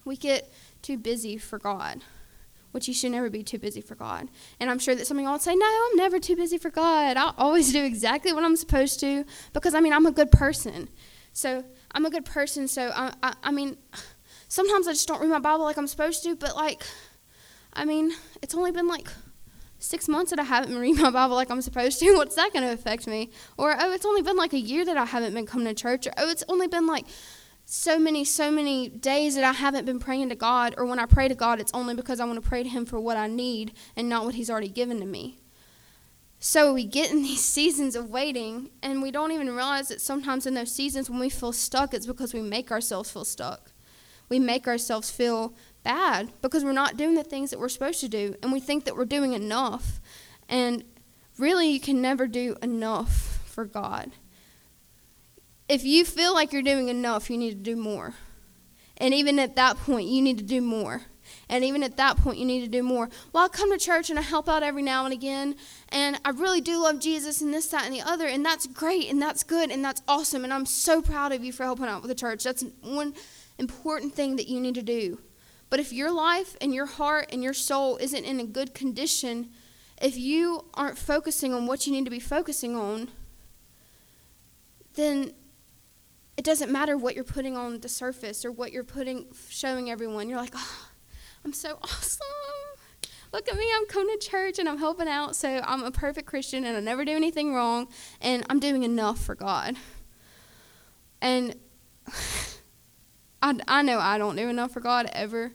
we 0.04 0.16
get 0.16 0.52
too 0.80 0.96
busy 0.96 1.36
for 1.36 1.58
God 1.58 2.02
which 2.72 2.88
you 2.88 2.94
should 2.94 3.12
never 3.12 3.30
be 3.30 3.42
too 3.42 3.58
busy 3.58 3.80
for 3.80 3.94
God. 3.94 4.28
And 4.60 4.70
I'm 4.70 4.78
sure 4.78 4.94
that 4.94 5.06
some 5.06 5.18
of 5.18 5.24
y'all 5.24 5.32
would 5.32 5.42
say, 5.42 5.54
No, 5.54 5.66
I'm 5.66 5.96
never 5.96 6.18
too 6.18 6.36
busy 6.36 6.58
for 6.58 6.70
God. 6.70 7.16
I'll 7.16 7.34
always 7.38 7.72
do 7.72 7.84
exactly 7.84 8.32
what 8.32 8.44
I'm 8.44 8.56
supposed 8.56 9.00
to 9.00 9.24
because, 9.52 9.74
I 9.74 9.80
mean, 9.80 9.92
I'm 9.92 10.06
a 10.06 10.12
good 10.12 10.30
person. 10.30 10.88
So 11.32 11.64
I'm 11.92 12.04
a 12.04 12.10
good 12.10 12.24
person. 12.24 12.68
So, 12.68 12.90
I, 12.94 13.12
I, 13.22 13.34
I 13.44 13.50
mean, 13.52 13.76
sometimes 14.48 14.88
I 14.88 14.92
just 14.92 15.08
don't 15.08 15.20
read 15.20 15.30
my 15.30 15.38
Bible 15.38 15.64
like 15.64 15.78
I'm 15.78 15.86
supposed 15.86 16.22
to, 16.24 16.36
but, 16.36 16.56
like, 16.56 16.82
I 17.72 17.84
mean, 17.84 18.12
it's 18.42 18.54
only 18.54 18.72
been 18.72 18.88
like 18.88 19.08
six 19.78 20.08
months 20.08 20.30
that 20.30 20.40
I 20.40 20.44
haven't 20.44 20.70
been 20.72 20.80
reading 20.80 21.02
my 21.02 21.10
Bible 21.10 21.36
like 21.36 21.50
I'm 21.50 21.62
supposed 21.62 22.00
to. 22.00 22.12
What's 22.16 22.34
that 22.36 22.52
going 22.52 22.64
to 22.64 22.72
affect 22.72 23.06
me? 23.06 23.30
Or, 23.56 23.74
oh, 23.78 23.92
it's 23.92 24.06
only 24.06 24.22
been 24.22 24.36
like 24.36 24.52
a 24.52 24.58
year 24.58 24.84
that 24.84 24.96
I 24.96 25.04
haven't 25.04 25.34
been 25.34 25.46
coming 25.46 25.66
to 25.66 25.74
church. 25.74 26.06
Or, 26.06 26.12
oh, 26.18 26.28
it's 26.28 26.44
only 26.48 26.66
been 26.66 26.86
like 26.86 27.06
so 27.70 27.98
many, 27.98 28.24
so 28.24 28.50
many 28.50 28.88
days 28.88 29.34
that 29.34 29.44
I 29.44 29.52
haven't 29.52 29.84
been 29.84 30.00
praying 30.00 30.30
to 30.30 30.34
God, 30.34 30.74
or 30.78 30.86
when 30.86 30.98
I 30.98 31.04
pray 31.04 31.28
to 31.28 31.34
God, 31.34 31.60
it's 31.60 31.70
only 31.74 31.94
because 31.94 32.18
I 32.18 32.24
want 32.24 32.42
to 32.42 32.48
pray 32.48 32.62
to 32.62 32.68
Him 32.68 32.86
for 32.86 32.98
what 32.98 33.18
I 33.18 33.26
need 33.26 33.74
and 33.94 34.08
not 34.08 34.24
what 34.24 34.36
He's 34.36 34.48
already 34.48 34.70
given 34.70 35.00
to 35.00 35.04
me. 35.04 35.38
So 36.38 36.72
we 36.72 36.86
get 36.86 37.10
in 37.10 37.22
these 37.22 37.44
seasons 37.44 37.94
of 37.94 38.08
waiting, 38.08 38.70
and 38.82 39.02
we 39.02 39.10
don't 39.10 39.32
even 39.32 39.48
realize 39.48 39.88
that 39.88 40.00
sometimes 40.00 40.46
in 40.46 40.54
those 40.54 40.72
seasons 40.74 41.10
when 41.10 41.18
we 41.18 41.28
feel 41.28 41.52
stuck, 41.52 41.92
it's 41.92 42.06
because 42.06 42.32
we 42.32 42.40
make 42.40 42.70
ourselves 42.70 43.10
feel 43.10 43.26
stuck. 43.26 43.72
We 44.30 44.38
make 44.38 44.66
ourselves 44.66 45.10
feel 45.10 45.52
bad 45.84 46.30
because 46.40 46.64
we're 46.64 46.72
not 46.72 46.96
doing 46.96 47.16
the 47.16 47.22
things 47.22 47.50
that 47.50 47.60
we're 47.60 47.68
supposed 47.68 48.00
to 48.00 48.08
do, 48.08 48.34
and 48.42 48.50
we 48.50 48.60
think 48.60 48.86
that 48.86 48.96
we're 48.96 49.04
doing 49.04 49.34
enough. 49.34 50.00
And 50.48 50.84
really, 51.36 51.68
you 51.68 51.80
can 51.80 52.00
never 52.00 52.26
do 52.26 52.56
enough 52.62 53.42
for 53.44 53.66
God 53.66 54.12
if 55.68 55.84
you 55.84 56.04
feel 56.04 56.32
like 56.34 56.52
you're 56.52 56.62
doing 56.62 56.88
enough, 56.88 57.30
you 57.30 57.36
need 57.36 57.50
to 57.50 57.56
do 57.56 57.76
more. 57.76 58.14
And 58.96 59.14
even 59.14 59.38
at 59.38 59.56
that 59.56 59.76
point, 59.76 60.08
you 60.08 60.22
need 60.22 60.38
to 60.38 60.44
do 60.44 60.60
more. 60.60 61.02
And 61.48 61.62
even 61.64 61.82
at 61.82 61.96
that 61.98 62.16
point, 62.16 62.38
you 62.38 62.46
need 62.46 62.62
to 62.62 62.68
do 62.68 62.82
more. 62.82 63.10
Well, 63.32 63.44
I 63.44 63.48
come 63.48 63.70
to 63.70 63.78
church 63.78 64.10
and 64.10 64.18
I 64.18 64.22
help 64.22 64.48
out 64.48 64.62
every 64.62 64.82
now 64.82 65.04
and 65.04 65.12
again, 65.12 65.56
and 65.90 66.18
I 66.24 66.30
really 66.30 66.60
do 66.60 66.82
love 66.82 67.00
Jesus 67.00 67.42
and 67.42 67.52
this, 67.52 67.66
that, 67.68 67.84
and 67.84 67.94
the 67.94 68.00
other, 68.00 68.26
and 68.26 68.44
that's 68.44 68.66
great, 68.66 69.10
and 69.10 69.20
that's 69.20 69.44
good, 69.44 69.70
and 69.70 69.84
that's 69.84 70.02
awesome, 70.08 70.44
and 70.44 70.52
I'm 70.52 70.66
so 70.66 71.02
proud 71.02 71.32
of 71.32 71.44
you 71.44 71.52
for 71.52 71.64
helping 71.64 71.86
out 71.86 72.02
with 72.02 72.08
the 72.08 72.14
church. 72.14 72.44
That's 72.44 72.64
one 72.82 73.14
important 73.58 74.14
thing 74.14 74.36
that 74.36 74.48
you 74.48 74.60
need 74.60 74.74
to 74.76 74.82
do. 74.82 75.20
But 75.70 75.80
if 75.80 75.92
your 75.92 76.10
life 76.10 76.56
and 76.60 76.74
your 76.74 76.86
heart 76.86 77.28
and 77.30 77.42
your 77.42 77.52
soul 77.52 77.98
isn't 77.98 78.24
in 78.24 78.40
a 78.40 78.44
good 78.44 78.72
condition, 78.72 79.50
if 80.00 80.16
you 80.16 80.64
aren't 80.74 80.96
focusing 80.96 81.52
on 81.52 81.66
what 81.66 81.86
you 81.86 81.92
need 81.92 82.04
to 82.04 82.10
be 82.10 82.20
focusing 82.20 82.74
on, 82.74 83.08
then 84.94 85.32
it 86.38 86.44
doesn't 86.44 86.70
matter 86.70 86.96
what 86.96 87.16
you're 87.16 87.24
putting 87.24 87.56
on 87.56 87.80
the 87.80 87.88
surface 87.88 88.44
or 88.44 88.52
what 88.52 88.70
you're 88.70 88.84
putting 88.84 89.26
showing 89.48 89.90
everyone. 89.90 90.28
You're 90.28 90.38
like, 90.38 90.54
oh, 90.54 90.88
I'm 91.44 91.52
so 91.52 91.78
awesome. 91.82 92.26
Look 93.32 93.48
at 93.48 93.56
me, 93.56 93.66
I'm 93.76 93.86
coming 93.86 94.16
to 94.16 94.26
church 94.26 94.60
and 94.60 94.68
I'm 94.68 94.78
helping 94.78 95.08
out, 95.08 95.34
so 95.34 95.60
I'm 95.64 95.82
a 95.82 95.90
perfect 95.90 96.28
Christian 96.28 96.64
and 96.64 96.76
I 96.76 96.80
never 96.80 97.04
do 97.04 97.10
anything 97.10 97.54
wrong 97.54 97.88
and 98.20 98.46
I'm 98.48 98.60
doing 98.60 98.84
enough 98.84 99.18
for 99.18 99.34
God. 99.34 99.74
And 101.20 101.56
I, 103.42 103.58
I 103.66 103.82
know 103.82 103.98
I 103.98 104.16
don't 104.16 104.36
do 104.36 104.48
enough 104.48 104.70
for 104.70 104.80
God 104.80 105.10
ever. 105.12 105.52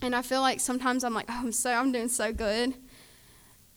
And 0.00 0.16
I 0.16 0.22
feel 0.22 0.40
like 0.40 0.58
sometimes 0.58 1.04
I'm 1.04 1.12
like, 1.12 1.26
oh, 1.28 1.38
I'm 1.38 1.52
so 1.52 1.70
I'm 1.70 1.92
doing 1.92 2.08
so 2.08 2.32
good 2.32 2.72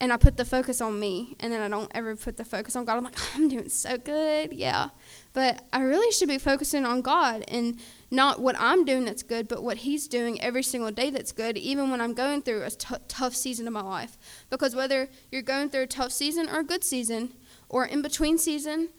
and 0.02 0.12
I 0.12 0.18
put 0.18 0.36
the 0.36 0.46
focus 0.46 0.82
on 0.82 1.00
me, 1.00 1.36
and 1.40 1.54
then 1.54 1.62
I 1.62 1.70
don't 1.70 1.92
ever 1.94 2.16
put 2.16 2.36
the 2.36 2.44
focus 2.44 2.76
on 2.76 2.86
God. 2.86 2.98
I'm 2.98 3.04
like, 3.04 3.16
I'm 3.36 3.48
doing 3.48 3.70
so 3.70 4.00
good, 4.00 4.52
yeah. 4.52 4.90
But 5.32 5.64
I 5.72 5.84
really 5.84 6.12
should 6.12 6.28
be 6.28 6.40
focusing 6.40 6.86
on 6.86 7.04
God 7.04 7.46
and 7.48 7.80
not 8.10 8.42
what 8.42 8.56
I'm 8.58 8.84
doing 8.84 9.06
that's 9.06 9.22
good, 9.22 9.48
but 9.48 9.62
what 9.62 9.78
He's 9.78 10.08
doing 10.08 10.42
every 10.42 10.64
single 10.64 10.90
day 10.90 11.12
that's 11.12 11.32
good, 11.32 11.56
even 11.56 11.92
when 11.92 12.02
I'm 12.02 12.16
going 12.16 12.42
through 12.42 12.64
a 12.64 12.72
t- 12.72 12.96
tough 13.08 13.36
season 13.36 13.68
of 13.68 13.74
my 13.74 13.84
life. 13.84 14.18
Because 14.50 14.76
whether 14.76 15.08
you're 15.32 15.44
going 15.44 15.70
through 15.70 15.84
a 15.84 15.88
tough 15.88 16.12
season 16.12 16.50
or 16.50 16.62
a 16.62 16.64
good 16.64 16.84
season, 16.84 17.34
or 17.70 17.86
in 17.86 18.02
between 18.02 18.40
season, 18.40 18.90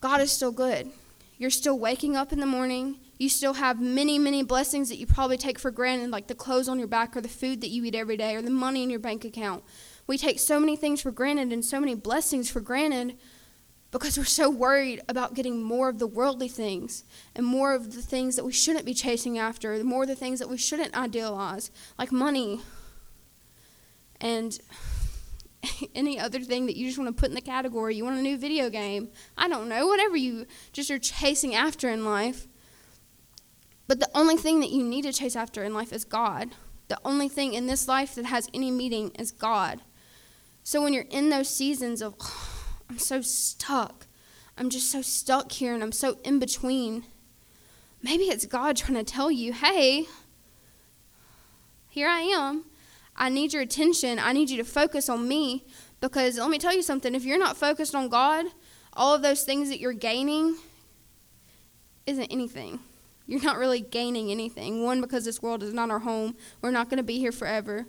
God 0.00 0.22
is 0.22 0.32
still 0.32 0.52
good. 0.52 0.90
You're 1.36 1.50
still 1.50 1.78
waking 1.78 2.16
up 2.16 2.32
in 2.32 2.40
the 2.40 2.46
morning. 2.46 2.96
You 3.18 3.28
still 3.28 3.54
have 3.54 3.78
many, 3.78 4.18
many 4.18 4.42
blessings 4.42 4.88
that 4.88 4.96
you 4.96 5.06
probably 5.06 5.36
take 5.36 5.58
for 5.58 5.70
granted, 5.70 6.10
like 6.10 6.28
the 6.28 6.34
clothes 6.34 6.66
on 6.66 6.78
your 6.78 6.88
back, 6.88 7.14
or 7.14 7.20
the 7.20 7.28
food 7.28 7.60
that 7.60 7.68
you 7.68 7.84
eat 7.84 7.94
every 7.94 8.16
day, 8.16 8.34
or 8.36 8.40
the 8.40 8.48
money 8.48 8.82
in 8.82 8.88
your 8.88 9.00
bank 9.00 9.26
account. 9.26 9.62
We 10.08 10.18
take 10.18 10.40
so 10.40 10.58
many 10.58 10.74
things 10.74 11.00
for 11.00 11.12
granted 11.12 11.52
and 11.52 11.64
so 11.64 11.78
many 11.78 11.94
blessings 11.94 12.50
for 12.50 12.60
granted 12.60 13.16
because 13.90 14.18
we're 14.18 14.24
so 14.24 14.50
worried 14.50 15.02
about 15.08 15.34
getting 15.34 15.62
more 15.62 15.88
of 15.88 15.98
the 15.98 16.06
worldly 16.06 16.48
things 16.48 17.04
and 17.36 17.46
more 17.46 17.74
of 17.74 17.94
the 17.94 18.02
things 18.02 18.34
that 18.36 18.44
we 18.44 18.52
shouldn't 18.52 18.84
be 18.84 18.94
chasing 18.94 19.38
after, 19.38 19.82
more 19.84 20.02
of 20.02 20.08
the 20.08 20.16
things 20.16 20.40
that 20.40 20.48
we 20.48 20.58
shouldn't 20.58 20.96
idealize, 20.96 21.70
like 21.98 22.10
money. 22.10 22.60
And 24.20 24.58
any 25.94 26.18
other 26.18 26.40
thing 26.40 26.66
that 26.66 26.76
you 26.76 26.86
just 26.86 26.98
want 26.98 27.14
to 27.14 27.18
put 27.18 27.28
in 27.28 27.34
the 27.34 27.40
category. 27.40 27.96
You 27.96 28.04
want 28.04 28.18
a 28.18 28.22
new 28.22 28.38
video 28.38 28.70
game. 28.70 29.08
I 29.36 29.48
don't 29.48 29.68
know, 29.68 29.86
whatever 29.86 30.16
you 30.16 30.46
just 30.72 30.90
are 30.90 30.98
chasing 30.98 31.54
after 31.54 31.88
in 31.88 32.04
life. 32.04 32.46
But 33.86 34.00
the 34.00 34.10
only 34.14 34.36
thing 34.36 34.60
that 34.60 34.70
you 34.70 34.82
need 34.82 35.02
to 35.02 35.12
chase 35.12 35.36
after 35.36 35.64
in 35.64 35.72
life 35.74 35.92
is 35.92 36.04
God. 36.04 36.54
The 36.88 36.98
only 37.04 37.28
thing 37.28 37.54
in 37.54 37.66
this 37.66 37.88
life 37.88 38.14
that 38.14 38.26
has 38.26 38.48
any 38.54 38.70
meaning 38.70 39.10
is 39.18 39.32
God. 39.32 39.82
So 40.68 40.82
when 40.82 40.92
you're 40.92 41.06
in 41.08 41.30
those 41.30 41.48
seasons 41.48 42.02
of, 42.02 42.14
oh, 42.20 42.64
I'm 42.90 42.98
so 42.98 43.22
stuck, 43.22 44.06
I'm 44.58 44.68
just 44.68 44.92
so 44.92 45.00
stuck 45.00 45.50
here 45.50 45.72
and 45.72 45.82
I'm 45.82 45.92
so 45.92 46.18
in 46.24 46.38
between, 46.38 47.04
maybe 48.02 48.24
it's 48.24 48.44
God 48.44 48.76
trying 48.76 49.02
to 49.02 49.02
tell 49.02 49.30
you, 49.30 49.54
hey, 49.54 50.04
here 51.88 52.06
I 52.06 52.20
am. 52.20 52.66
I 53.16 53.30
need 53.30 53.54
your 53.54 53.62
attention. 53.62 54.18
I 54.18 54.34
need 54.34 54.50
you 54.50 54.58
to 54.58 54.64
focus 54.64 55.08
on 55.08 55.26
me 55.26 55.64
because 56.02 56.36
let 56.36 56.50
me 56.50 56.58
tell 56.58 56.74
you 56.74 56.82
something 56.82 57.14
if 57.14 57.24
you're 57.24 57.38
not 57.38 57.56
focused 57.56 57.94
on 57.94 58.10
God, 58.10 58.44
all 58.92 59.14
of 59.14 59.22
those 59.22 59.44
things 59.44 59.70
that 59.70 59.80
you're 59.80 59.94
gaining 59.94 60.54
isn't 62.04 62.30
anything. 62.30 62.78
You're 63.26 63.42
not 63.42 63.56
really 63.56 63.80
gaining 63.80 64.30
anything. 64.30 64.84
One, 64.84 65.00
because 65.00 65.24
this 65.24 65.40
world 65.40 65.62
is 65.62 65.72
not 65.72 65.90
our 65.90 66.00
home. 66.00 66.36
We're 66.60 66.72
not 66.72 66.90
going 66.90 66.98
to 66.98 67.02
be 67.02 67.18
here 67.18 67.32
forever. 67.32 67.86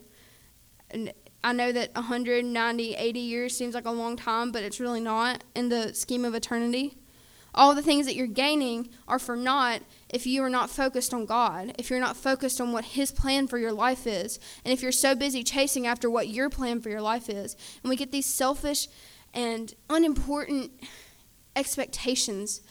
And 0.89 1.12
I 1.43 1.54
know 1.54 1.71
that 1.71 1.93
190, 1.93 2.95
80 2.95 3.19
years 3.19 3.58
seems 3.58 3.73
like 3.73 3.86
a 3.86 3.91
long 3.91 4.17
time, 4.17 4.52
but 4.52 4.63
it's 4.63 4.80
really 4.80 4.99
not 4.99 5.43
in 5.56 5.69
the 5.69 5.93
scheme 5.93 6.25
of 6.25 6.36
eternity. 6.36 6.97
All 7.56 7.73
the 7.73 7.82
things 7.82 8.06
that 8.06 8.15
you're 8.15 8.28
gaining 8.28 8.89
are 9.08 9.19
for 9.19 9.36
naught 9.36 9.82
if 10.10 10.28
you 10.28 10.43
are 10.43 10.49
not 10.49 10.69
focused 10.69 11.13
on 11.13 11.25
God, 11.25 11.73
if 11.80 11.89
you're 11.89 11.99
not 11.99 12.17
focused 12.17 12.60
on 12.62 12.71
what 12.71 12.86
His 12.86 13.12
plan 13.12 13.47
for 13.47 13.58
your 13.58 13.71
life 13.71 14.06
is, 14.06 14.39
and 14.63 14.73
if 14.73 14.82
you're 14.82 14.91
so 14.91 15.15
busy 15.15 15.43
chasing 15.43 15.88
after 15.88 16.10
what 16.10 16.28
your 16.28 16.49
plan 16.49 16.82
for 16.82 16.89
your 16.89 17.02
life 17.02 17.30
is. 17.30 17.56
And 17.84 17.89
we 17.89 17.95
get 17.95 18.12
these 18.12 18.25
selfish 18.25 18.88
and 19.34 19.73
unimportant 19.89 20.71
expectations 21.56 22.62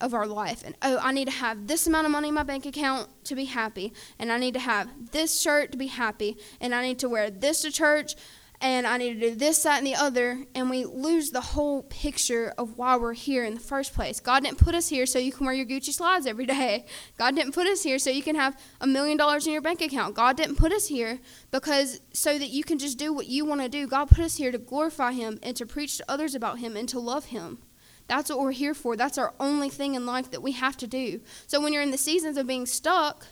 of 0.00 0.14
our 0.14 0.26
life. 0.26 0.62
And 0.64 0.74
oh, 0.82 0.98
I 1.00 1.12
need 1.12 1.26
to 1.26 1.34
have 1.34 1.66
this 1.66 1.86
amount 1.86 2.06
of 2.06 2.12
money 2.12 2.28
in 2.28 2.34
my 2.34 2.42
bank 2.42 2.66
account 2.66 3.08
to 3.24 3.34
be 3.34 3.46
happy, 3.46 3.92
and 4.18 4.32
I 4.32 4.38
need 4.38 4.54
to 4.54 4.60
have 4.60 4.88
this 5.12 5.40
shirt 5.40 5.72
to 5.72 5.78
be 5.78 5.88
happy, 5.88 6.36
and 6.60 6.74
I 6.74 6.82
need 6.82 6.98
to 7.00 7.08
wear 7.08 7.30
this 7.30 7.62
to 7.62 7.70
church 7.70 8.14
and 8.60 8.86
I 8.86 8.96
need 8.96 9.20
to 9.20 9.30
do 9.30 9.34
this, 9.34 9.62
that, 9.64 9.78
and 9.78 9.86
the 9.86 9.94
other, 9.94 10.44
and 10.54 10.70
we 10.70 10.84
lose 10.84 11.30
the 11.30 11.40
whole 11.40 11.82
picture 11.84 12.54
of 12.56 12.78
why 12.78 12.96
we're 12.96 13.12
here 13.12 13.44
in 13.44 13.54
the 13.54 13.60
first 13.60 13.94
place. 13.94 14.18
God 14.18 14.44
didn't 14.44 14.58
put 14.58 14.74
us 14.74 14.88
here 14.88 15.04
so 15.04 15.18
you 15.18 15.32
can 15.32 15.46
wear 15.46 15.54
your 15.54 15.66
Gucci 15.66 15.92
slides 15.92 16.26
every 16.26 16.46
day. 16.46 16.86
God 17.18 17.34
didn't 17.36 17.52
put 17.52 17.66
us 17.66 17.82
here 17.82 17.98
so 17.98 18.10
you 18.10 18.22
can 18.22 18.36
have 18.36 18.58
a 18.80 18.86
million 18.86 19.18
dollars 19.18 19.46
in 19.46 19.52
your 19.52 19.62
bank 19.62 19.82
account. 19.82 20.14
God 20.14 20.36
didn't 20.36 20.56
put 20.56 20.72
us 20.72 20.88
here 20.88 21.20
because 21.50 22.00
so 22.12 22.38
that 22.38 22.48
you 22.48 22.64
can 22.64 22.78
just 22.78 22.98
do 22.98 23.12
what 23.12 23.26
you 23.26 23.44
want 23.44 23.60
to 23.60 23.68
do. 23.68 23.86
God 23.86 24.08
put 24.08 24.20
us 24.20 24.36
here 24.36 24.52
to 24.52 24.58
glorify 24.58 25.12
Him 25.12 25.38
and 25.42 25.54
to 25.56 25.66
preach 25.66 25.98
to 25.98 26.04
others 26.10 26.34
about 26.34 26.58
Him 26.58 26.76
and 26.76 26.88
to 26.88 26.98
love 26.98 27.26
Him. 27.26 27.58
That's 28.08 28.30
what 28.30 28.38
we're 28.40 28.52
here 28.52 28.74
for. 28.74 28.96
That's 28.96 29.18
our 29.18 29.34
only 29.40 29.68
thing 29.68 29.94
in 29.94 30.06
life 30.06 30.30
that 30.30 30.42
we 30.42 30.52
have 30.52 30.76
to 30.78 30.86
do. 30.86 31.20
So 31.46 31.60
when 31.60 31.72
you're 31.72 31.82
in 31.82 31.90
the 31.90 31.98
seasons 31.98 32.36
of 32.36 32.46
being 32.46 32.66
stuck, 32.66 33.26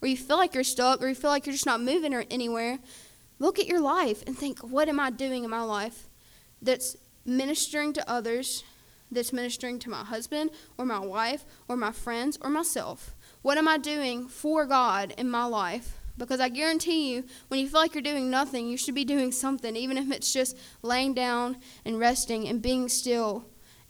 or 0.00 0.08
you 0.08 0.16
feel 0.16 0.36
like 0.36 0.54
you're 0.54 0.64
stuck, 0.64 1.02
or 1.02 1.08
you 1.08 1.14
feel 1.14 1.30
like 1.30 1.46
you're 1.46 1.52
just 1.52 1.66
not 1.66 1.80
moving 1.80 2.12
or 2.12 2.24
anywhere, 2.30 2.78
Look 3.42 3.58
at 3.58 3.66
your 3.66 3.80
life 3.80 4.22
and 4.24 4.38
think, 4.38 4.60
what 4.60 4.88
am 4.88 5.00
I 5.00 5.10
doing 5.10 5.42
in 5.42 5.50
my 5.50 5.62
life 5.62 6.08
that's 6.62 6.96
ministering 7.24 7.92
to 7.94 8.08
others, 8.08 8.62
that's 9.10 9.32
ministering 9.32 9.80
to 9.80 9.90
my 9.90 10.04
husband 10.04 10.50
or 10.78 10.86
my 10.86 11.00
wife 11.00 11.44
or 11.66 11.76
my 11.76 11.90
friends 11.90 12.38
or 12.40 12.50
myself? 12.50 13.16
What 13.42 13.58
am 13.58 13.66
I 13.66 13.78
doing 13.78 14.28
for 14.28 14.64
God 14.64 15.12
in 15.18 15.28
my 15.28 15.44
life? 15.46 15.98
Because 16.16 16.38
I 16.38 16.50
guarantee 16.50 17.12
you, 17.12 17.24
when 17.48 17.58
you 17.58 17.66
feel 17.66 17.80
like 17.80 17.94
you're 17.94 18.02
doing 18.02 18.30
nothing, 18.30 18.68
you 18.68 18.76
should 18.76 18.94
be 18.94 19.04
doing 19.04 19.32
something, 19.32 19.74
even 19.74 19.98
if 19.98 20.12
it's 20.12 20.32
just 20.32 20.56
laying 20.82 21.12
down 21.12 21.56
and 21.84 21.98
resting 21.98 22.46
and 22.46 22.62
being 22.62 22.88
still 22.88 23.46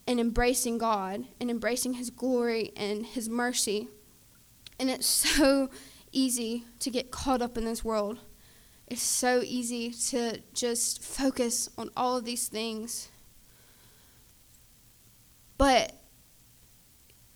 and 0.07 0.19
embracing 0.19 0.79
God 0.79 1.25
and 1.41 1.51
embracing 1.51 1.95
His 1.95 2.11
glory 2.11 2.73
and 2.77 3.07
His 3.07 3.29
mercy. 3.29 3.89
And 4.79 4.91
it's 4.91 5.07
so 5.37 5.71
easy 6.13 6.65
to 6.81 6.91
get 6.91 7.11
caught 7.11 7.43
up 7.43 7.57
in 7.57 7.65
this 7.65 7.85
world. 7.85 8.19
It's 8.87 9.03
so 9.03 9.43
easy 9.45 9.91
to 10.11 10.41
just 10.53 11.03
focus 11.03 11.69
on 11.79 11.91
all 11.97 12.19
of 12.19 12.25
these 12.25 12.49
things. 12.49 13.09
But 15.57 15.95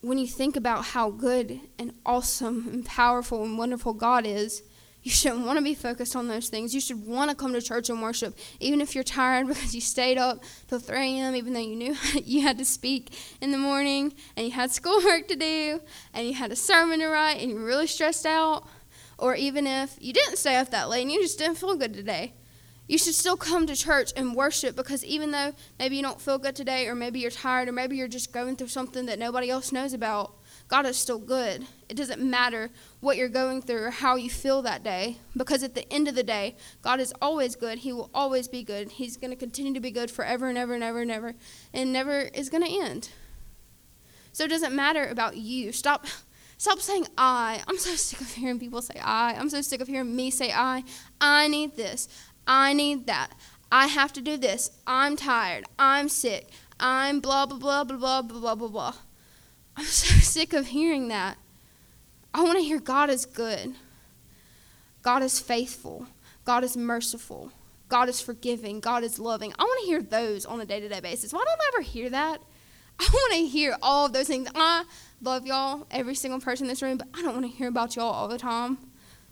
when 0.01 0.19
you 0.19 0.27
think 0.27 0.57
about 0.57 0.85
how 0.87 1.11
good 1.11 1.61
and 1.79 1.95
awesome 2.05 2.69
and 2.69 2.85
powerful 2.85 3.43
and 3.43 3.57
wonderful 3.57 3.95
God 3.95 4.27
is, 4.27 4.63
you 5.07 5.12
shouldn't 5.12 5.47
want 5.47 5.57
to 5.57 5.62
be 5.62 5.73
focused 5.73 6.16
on 6.16 6.27
those 6.27 6.49
things. 6.49 6.75
You 6.75 6.81
should 6.81 7.07
want 7.07 7.31
to 7.31 7.37
come 7.37 7.53
to 7.53 7.62
church 7.62 7.90
and 7.90 8.03
worship, 8.03 8.37
even 8.59 8.81
if 8.81 8.92
you're 8.92 9.05
tired 9.05 9.47
because 9.47 9.73
you 9.73 9.81
stayed 9.81 10.19
up 10.19 10.42
till 10.66 10.81
3 10.81 10.99
a.m., 10.99 11.37
even 11.37 11.53
though 11.53 11.61
you 11.61 11.77
knew 11.77 11.95
you 12.25 12.42
had 12.42 12.59
to 12.59 12.64
speak 12.64 13.16
in 13.40 13.53
the 13.53 13.59
morning 13.59 14.12
and 14.37 14.45
you 14.45 14.53
had 14.53 14.71
schoolwork 14.73 15.29
to 15.29 15.37
do 15.37 15.81
and 16.12 16.27
you 16.27 16.35
had 16.35 16.51
a 16.51 16.57
sermon 16.57 16.99
to 16.99 17.07
write 17.07 17.40
and 17.40 17.53
you're 17.53 17.64
really 17.64 17.87
stressed 17.87 18.27
out 18.27 18.66
or 19.16 19.37
even 19.37 19.64
if 19.64 19.97
you 20.01 20.12
didn't 20.12 20.38
stay 20.38 20.57
up 20.57 20.73
that 20.73 20.88
late 20.88 21.03
and 21.03 21.12
you 21.12 21.23
just 21.23 21.38
didn't 21.38 21.57
feel 21.57 21.77
good 21.77 21.95
today, 21.95 22.33
you 22.88 22.99
should 22.99 23.14
still 23.14 23.37
come 23.37 23.64
to 23.69 23.77
church 23.77 24.12
and 24.16 24.35
worship 24.35 24.75
because 24.75 25.05
even 25.05 25.31
though 25.31 25.53
maybe 25.79 25.95
you 25.95 26.03
don't 26.03 26.21
feel 26.21 26.38
good 26.38 26.57
today, 26.57 26.88
or 26.88 26.97
maybe 26.97 27.21
you're 27.21 27.31
tired, 27.31 27.69
or 27.69 27.73
maybe 27.73 27.97
you're 27.97 28.09
just 28.09 28.33
going 28.33 28.57
through 28.57 28.69
something 28.69 29.07
that 29.07 29.21
nobody 29.21 29.51
else 29.51 29.71
knows 29.71 29.92
about, 29.92 30.35
God 30.69 30.87
is 30.87 30.97
still 30.97 31.19
good. 31.19 31.67
It 31.89 31.97
doesn't 31.97 32.21
matter 32.21 32.71
what 33.01 33.17
you're 33.17 33.29
going 33.29 33.63
through 33.63 33.85
or 33.85 33.91
how 33.91 34.17
you 34.17 34.29
feel 34.29 34.63
that 34.63 34.83
day, 34.83 35.19
because 35.37 35.63
at 35.63 35.75
the 35.75 35.91
end 35.93 36.09
of 36.09 36.15
the 36.17 36.25
day, 36.25 36.57
God 36.83 36.99
is 36.99 37.15
always 37.23 37.55
good. 37.55 37.79
He 37.79 37.93
will 37.93 38.11
always 38.13 38.49
be 38.49 38.65
good. 38.65 38.93
He's 38.93 39.17
going 39.17 39.31
to 39.31 39.37
continue 39.37 39.75
to 39.75 39.81
be 39.81 39.93
good 39.93 40.11
forever 40.11 40.49
and 40.49 40.59
ever 40.59 40.75
and 40.75 40.83
ever 40.83 41.01
and 41.01 41.11
ever, 41.11 41.35
and 41.73 41.93
never 41.93 42.23
is 42.35 42.51
going 42.51 42.65
to 42.65 42.85
end. 42.85 43.11
So 44.33 44.45
it 44.45 44.51
doesn't 44.51 44.75
matter 44.75 45.07
about 45.07 45.37
you. 45.37 45.73
Stop. 45.73 46.07
Stop 46.59 46.81
saying 46.81 47.07
I. 47.19 47.63
I'm 47.69 47.79
so 47.79 47.95
sick 47.97 48.21
of 48.21 48.33
hearing 48.33 48.59
people 48.59 48.83
say 48.83 48.99
I. 49.03 49.35
I'm 49.35 49.51
so 49.51 49.61
sick 49.61 49.81
of 49.81 49.89
hearing 49.89 50.17
me 50.17 50.31
say 50.31 50.51
I. 50.53 50.85
I 51.21 51.49
need 51.49 51.77
this. 51.77 52.09
I 52.47 52.73
need 52.73 53.07
that. 53.07 53.33
I 53.71 53.89
have 53.89 54.13
to 54.15 54.21
do 54.21 54.37
this. 54.37 54.71
I'm 54.87 55.17
tired. 55.17 55.65
I'm 55.79 56.09
sick. 56.09 56.49
I'm 56.81 57.21
blah, 57.21 57.47
blah, 57.47 57.59
blah, 57.59 57.85
blah, 57.85 58.23
blah, 58.23 58.41
blah, 58.41 58.55
blah, 58.55 58.69
blah. 58.69 58.95
I'm 59.77 59.85
so 59.85 60.15
sick 60.21 60.53
of 60.53 60.69
hearing 60.69 61.09
that. 61.09 61.39
I 62.33 62.43
want 62.43 62.59
to 62.59 62.65
hear 62.65 62.81
God 62.81 63.11
is 63.11 63.27
good. 63.27 63.75
God 65.03 65.23
is 65.23 65.41
faithful. 65.41 66.07
God 66.45 66.65
is 66.65 66.77
merciful. 66.77 67.53
God 67.89 68.09
is 68.09 68.21
forgiving. 68.21 68.81
God 68.81 69.05
is 69.05 69.19
loving. 69.19 69.53
I 69.59 69.62
want 69.62 69.81
to 69.83 69.87
hear 69.87 70.03
those 70.03 70.45
on 70.45 70.61
a 70.61 70.67
day 70.67 70.81
to 70.81 70.89
day 70.89 71.01
basis. 71.01 71.33
Why 71.33 71.45
don't 71.45 71.49
I 71.49 71.71
ever 71.75 71.83
hear 71.83 72.11
that? 72.11 72.41
I 72.99 73.09
want 73.12 73.35
to 73.35 73.47
hear 73.47 73.77
all 73.83 74.07
of 74.07 74.12
those 74.12 74.27
things. 74.27 74.49
I 74.55 74.85
love 75.21 75.47
y'all, 75.47 75.87
every 75.91 76.15
single 76.15 76.41
person 76.41 76.67
in 76.67 76.69
this 76.69 76.83
room, 76.83 76.99
but 76.99 77.09
I 77.15 77.23
don't 77.23 77.35
want 77.35 77.51
to 77.51 77.57
hear 77.57 77.69
about 77.69 77.95
y'all 77.95 78.12
all 78.12 78.29
the 78.29 78.39
time. 78.39 78.79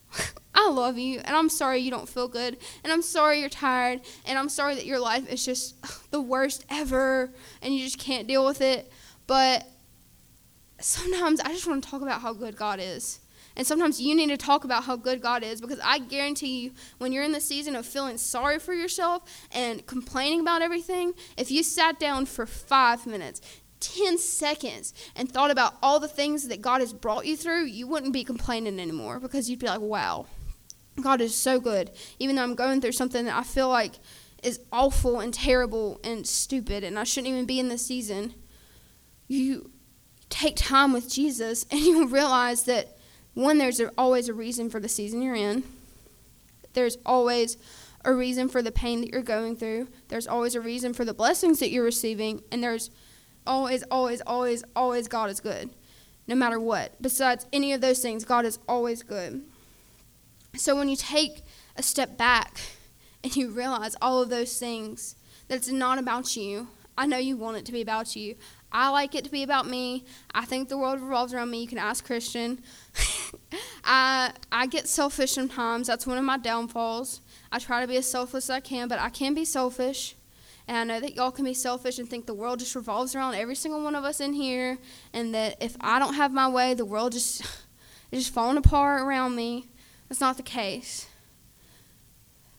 I 0.54 0.68
love 0.68 0.98
you, 0.98 1.18
and 1.18 1.34
I'm 1.34 1.48
sorry 1.48 1.80
you 1.80 1.90
don't 1.90 2.08
feel 2.08 2.28
good, 2.28 2.56
and 2.84 2.92
I'm 2.92 3.02
sorry 3.02 3.40
you're 3.40 3.48
tired, 3.48 4.02
and 4.24 4.38
I'm 4.38 4.48
sorry 4.48 4.76
that 4.76 4.86
your 4.86 5.00
life 5.00 5.28
is 5.28 5.44
just 5.44 6.10
the 6.10 6.20
worst 6.20 6.64
ever, 6.70 7.30
and 7.60 7.74
you 7.74 7.84
just 7.84 7.98
can't 7.98 8.28
deal 8.28 8.44
with 8.44 8.60
it. 8.60 8.90
But 9.26 9.66
sometimes 10.84 11.40
I 11.40 11.48
just 11.48 11.66
want 11.66 11.82
to 11.82 11.90
talk 11.90 12.02
about 12.02 12.20
how 12.20 12.34
good 12.34 12.56
God 12.56 12.78
is. 12.78 13.20
And 13.56 13.66
sometimes 13.66 14.00
you 14.00 14.14
need 14.14 14.28
to 14.28 14.36
talk 14.36 14.64
about 14.64 14.84
how 14.84 14.96
good 14.96 15.22
God 15.22 15.42
is 15.42 15.60
because 15.60 15.80
I 15.82 15.98
guarantee 15.98 16.60
you, 16.60 16.72
when 16.98 17.12
you're 17.12 17.22
in 17.22 17.32
the 17.32 17.40
season 17.40 17.76
of 17.76 17.86
feeling 17.86 18.18
sorry 18.18 18.58
for 18.58 18.74
yourself 18.74 19.22
and 19.52 19.86
complaining 19.86 20.40
about 20.40 20.60
everything, 20.60 21.14
if 21.38 21.50
you 21.50 21.62
sat 21.62 21.98
down 21.98 22.26
for 22.26 22.46
five 22.46 23.06
minutes, 23.06 23.40
10 23.80 24.18
seconds, 24.18 24.92
and 25.14 25.30
thought 25.30 25.50
about 25.50 25.74
all 25.82 26.00
the 26.00 26.08
things 26.08 26.48
that 26.48 26.60
God 26.60 26.80
has 26.80 26.92
brought 26.92 27.26
you 27.26 27.36
through, 27.36 27.64
you 27.64 27.86
wouldn't 27.86 28.12
be 28.12 28.24
complaining 28.24 28.78
anymore 28.80 29.20
because 29.20 29.48
you'd 29.48 29.60
be 29.60 29.66
like, 29.66 29.80
wow, 29.80 30.26
God 31.00 31.20
is 31.20 31.34
so 31.34 31.60
good. 31.60 31.92
Even 32.18 32.36
though 32.36 32.42
I'm 32.42 32.54
going 32.54 32.80
through 32.80 32.92
something 32.92 33.24
that 33.24 33.36
I 33.36 33.44
feel 33.44 33.68
like 33.68 33.94
is 34.42 34.60
awful 34.72 35.20
and 35.20 35.32
terrible 35.32 36.00
and 36.04 36.26
stupid, 36.26 36.82
and 36.84 36.98
I 36.98 37.04
shouldn't 37.04 37.32
even 37.32 37.46
be 37.46 37.60
in 37.60 37.68
this 37.68 37.86
season, 37.86 38.34
you 39.28 39.70
take 40.34 40.56
time 40.56 40.92
with 40.92 41.08
Jesus 41.08 41.64
and 41.70 41.80
you'll 41.80 42.08
realize 42.08 42.64
that 42.64 42.96
one, 43.34 43.58
there's 43.58 43.80
always 43.98 44.28
a 44.28 44.34
reason 44.34 44.70
for 44.70 44.78
the 44.78 44.88
season 44.88 45.20
you're 45.20 45.34
in. 45.34 45.64
There's 46.72 46.98
always 47.04 47.56
a 48.04 48.12
reason 48.12 48.48
for 48.48 48.62
the 48.62 48.70
pain 48.70 49.00
that 49.00 49.10
you're 49.10 49.22
going 49.22 49.56
through. 49.56 49.88
There's 50.08 50.26
always 50.26 50.54
a 50.54 50.60
reason 50.60 50.92
for 50.92 51.04
the 51.04 51.14
blessings 51.14 51.58
that 51.60 51.70
you're 51.70 51.84
receiving. 51.84 52.42
And 52.52 52.62
there's 52.62 52.90
always, 53.46 53.82
always, 53.90 54.20
always, 54.22 54.62
always 54.76 55.08
God 55.08 55.30
is 55.30 55.40
good, 55.40 55.70
no 56.28 56.34
matter 56.34 56.60
what. 56.60 57.00
Besides 57.02 57.46
any 57.52 57.72
of 57.72 57.80
those 57.80 58.00
things, 58.00 58.24
God 58.24 58.44
is 58.44 58.58
always 58.68 59.02
good. 59.02 59.42
So 60.56 60.76
when 60.76 60.88
you 60.88 60.96
take 60.96 61.42
a 61.76 61.82
step 61.82 62.16
back 62.16 62.60
and 63.24 63.34
you 63.34 63.50
realize 63.50 63.96
all 64.00 64.22
of 64.22 64.30
those 64.30 64.58
things, 64.58 65.16
that 65.48 65.56
it's 65.56 65.70
not 65.70 65.98
about 65.98 66.36
you. 66.36 66.68
I 66.96 67.06
know 67.06 67.18
you 67.18 67.36
want 67.36 67.56
it 67.56 67.64
to 67.66 67.72
be 67.72 67.80
about 67.80 68.14
you. 68.14 68.36
I 68.76 68.88
like 68.88 69.14
it 69.14 69.22
to 69.24 69.30
be 69.30 69.44
about 69.44 69.68
me. 69.68 70.04
I 70.34 70.44
think 70.44 70.68
the 70.68 70.76
world 70.76 71.00
revolves 71.00 71.32
around 71.32 71.48
me. 71.48 71.60
You 71.60 71.68
can 71.68 71.78
ask 71.78 72.04
Christian. 72.04 72.60
I 73.84 74.32
I 74.50 74.66
get 74.66 74.88
selfish 74.88 75.30
sometimes. 75.30 75.86
That's 75.86 76.08
one 76.08 76.18
of 76.18 76.24
my 76.24 76.38
downfalls. 76.38 77.20
I 77.52 77.60
try 77.60 77.80
to 77.82 77.86
be 77.86 77.96
as 77.96 78.10
selfless 78.10 78.46
as 78.46 78.50
I 78.50 78.58
can, 78.58 78.88
but 78.88 78.98
I 78.98 79.10
can 79.10 79.32
be 79.32 79.44
selfish. 79.44 80.16
And 80.66 80.76
I 80.76 80.82
know 80.82 80.98
that 81.00 81.14
y'all 81.14 81.30
can 81.30 81.44
be 81.44 81.54
selfish 81.54 82.00
and 82.00 82.10
think 82.10 82.26
the 82.26 82.34
world 82.34 82.58
just 82.58 82.74
revolves 82.74 83.14
around 83.14 83.34
every 83.34 83.54
single 83.54 83.80
one 83.80 83.94
of 83.94 84.02
us 84.02 84.18
in 84.18 84.32
here, 84.32 84.78
and 85.12 85.32
that 85.34 85.62
if 85.62 85.76
I 85.80 86.00
don't 86.00 86.14
have 86.14 86.32
my 86.32 86.48
way, 86.48 86.74
the 86.74 86.84
world 86.84 87.12
just 87.12 87.42
is 88.10 88.24
just 88.24 88.34
falling 88.34 88.56
apart 88.56 89.02
around 89.02 89.36
me. 89.36 89.68
That's 90.08 90.20
not 90.20 90.36
the 90.36 90.42
case. 90.42 91.06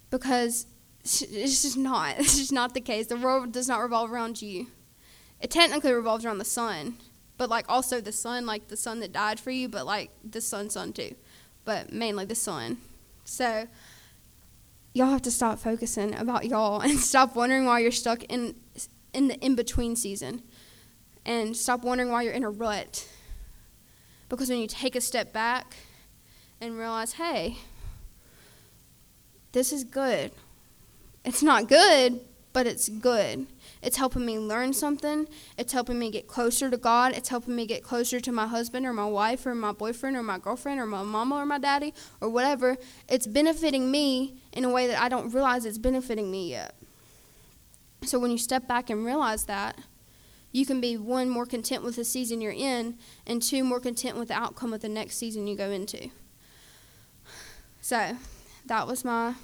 Because 0.10 0.66
it's 1.04 1.62
just 1.62 1.78
not. 1.78 2.16
It's 2.20 2.38
just 2.38 2.54
not 2.54 2.74
the 2.74 2.80
case. 2.80 3.08
The 3.08 3.18
world 3.18 3.52
does 3.52 3.68
not 3.68 3.82
revolve 3.82 4.14
around 4.14 4.42
you. 4.42 4.68
It 5.46 5.52
technically 5.52 5.94
revolves 5.94 6.26
around 6.26 6.40
the 6.40 6.44
sun, 6.44 6.96
but 7.38 7.52
like 7.52 7.66
also 7.70 8.02
the 8.02 8.12
sun, 8.12 8.48
like 8.48 8.68
the 8.68 8.76
Son 8.76 9.00
that 9.02 9.14
died 9.14 9.40
for 9.40 9.52
you, 9.52 9.70
but 9.70 9.86
like 9.86 10.10
the 10.28 10.42
sun, 10.42 10.72
sun 10.72 10.92
too, 10.92 11.14
but 11.66 11.94
mainly 11.94 12.26
the 12.26 12.34
sun. 12.34 12.78
So 13.26 13.68
y'all 14.96 15.12
have 15.12 15.22
to 15.22 15.30
stop 15.30 15.60
focusing 15.60 16.16
about 16.16 16.48
y'all 16.48 16.80
and 16.82 16.98
stop 16.98 17.36
wondering 17.36 17.66
why 17.66 17.78
you're 17.78 17.92
stuck 17.92 18.24
in 18.24 18.56
in 19.14 19.28
the 19.28 19.36
in 19.36 19.54
between 19.54 19.96
season, 19.96 20.42
and 21.28 21.56
stop 21.56 21.84
wondering 21.84 22.10
why 22.10 22.24
you're 22.24 22.34
in 22.34 22.44
a 22.44 22.50
rut. 22.50 23.08
Because 24.30 24.50
when 24.50 24.58
you 24.58 24.68
take 24.68 24.96
a 24.96 25.02
step 25.02 25.32
back 25.32 25.76
and 26.60 26.76
realize, 26.76 27.14
hey, 27.14 27.58
this 29.52 29.72
is 29.72 29.84
good. 29.84 30.32
It's 31.24 31.44
not 31.44 31.68
good, 31.70 32.20
but 32.52 32.66
it's 32.66 32.90
good. 32.90 33.46
It's 33.86 33.98
helping 33.98 34.26
me 34.26 34.40
learn 34.40 34.74
something. 34.74 35.28
It's 35.60 35.72
helping 35.72 36.00
me 36.00 36.10
get 36.10 36.28
closer 36.28 36.72
to 36.72 36.78
God. 36.78 37.14
It's 37.16 37.30
helping 37.30 37.56
me 37.56 37.68
get 37.68 37.84
closer 37.84 38.20
to 38.20 38.32
my 38.32 38.48
husband 38.48 38.84
or 38.84 38.94
my 38.94 39.06
wife 39.06 39.46
or 39.46 39.54
my 39.54 39.72
boyfriend 39.74 40.18
or 40.18 40.24
my 40.24 40.40
girlfriend 40.40 40.80
or 40.80 40.88
my 40.88 41.04
mama 41.04 41.36
or 41.36 41.46
my 41.46 41.60
daddy 41.60 41.94
or 42.20 42.30
whatever. 42.30 42.78
It's 43.08 43.28
benefiting 43.28 43.92
me 43.92 44.42
in 44.52 44.66
a 44.66 44.70
way 44.72 44.88
that 44.88 45.00
I 45.00 45.08
don't 45.08 45.32
realize 45.32 45.66
it's 45.66 45.78
benefiting 45.78 46.32
me 46.32 46.50
yet. 46.50 46.74
So 48.02 48.18
when 48.18 48.32
you 48.32 48.40
step 48.40 48.68
back 48.68 48.90
and 48.90 49.06
realize 49.06 49.44
that, 49.46 49.78
you 50.52 50.66
can 50.66 50.82
be 50.82 50.98
one 50.98 51.30
more 51.30 51.46
content 51.46 51.84
with 51.84 51.96
the 51.96 52.06
season 52.06 52.42
you're 52.42 52.54
in 52.54 52.98
and 53.28 53.40
two 53.40 53.64
more 53.64 53.80
content 53.80 54.18
with 54.18 54.30
the 54.30 54.34
outcome 54.34 54.74
of 54.74 54.82
the 54.82 54.90
next 54.90 55.18
season 55.18 55.46
you 55.46 55.56
go 55.56 55.70
into. 55.70 56.10
So, 57.82 58.18
that 58.66 58.88
was 58.88 59.06
my 59.06 59.36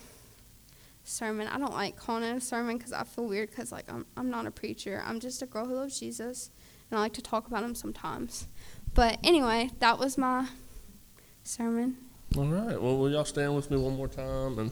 sermon. 1.12 1.48
I 1.48 1.58
don't 1.58 1.74
like 1.74 1.96
calling 1.96 2.24
it 2.24 2.36
a 2.36 2.42
sermon 2.42 2.78
because 2.78 2.94
I 2.94 3.04
feel 3.04 3.28
weird 3.28 3.50
because 3.50 3.72
like 3.72 3.92
I'm 3.92 4.06
I'm 4.18 4.30
not 4.30 4.48
a 4.48 4.52
preacher. 4.52 5.04
I'm 5.06 5.20
just 5.20 5.42
a 5.42 5.46
girl 5.46 5.66
who 5.66 5.76
loves 5.76 6.00
Jesus, 6.00 6.50
and 6.90 6.98
I 6.98 7.02
like 7.02 7.14
to 7.14 7.22
talk 7.22 7.48
about 7.48 7.64
him 7.64 7.76
sometimes. 7.76 8.48
But 8.94 9.20
anyway, 9.24 9.70
that 9.80 10.00
was 10.00 10.18
my 10.18 10.48
sermon. 11.44 11.98
All 12.38 12.46
right. 12.46 12.82
Well, 12.82 12.98
will 12.98 13.12
y'all 13.12 13.26
stand 13.26 13.56
with 13.56 13.70
me 13.70 13.78
one 13.78 13.96
more 13.96 14.08
time 14.08 14.60
and. 14.60 14.72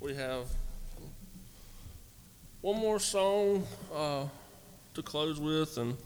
We 0.00 0.14
have 0.14 0.46
one 2.60 2.78
more 2.78 3.00
song 3.00 3.66
uh, 3.92 4.26
to 4.94 5.02
close 5.02 5.40
with, 5.40 5.76
and 5.76 5.96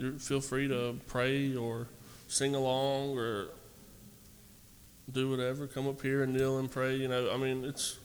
you 0.00 0.18
feel 0.18 0.40
free 0.40 0.66
to 0.68 0.96
pray 1.06 1.54
or 1.54 1.86
sing 2.26 2.54
along 2.54 3.18
or 3.18 3.48
do 5.12 5.28
whatever. 5.28 5.66
Come 5.66 5.86
up 5.88 6.00
here 6.00 6.22
and 6.22 6.32
kneel 6.32 6.58
and 6.58 6.70
pray. 6.70 6.96
You 6.96 7.08
know, 7.08 7.30
I 7.30 7.36
mean, 7.36 7.64
it's 7.64 7.98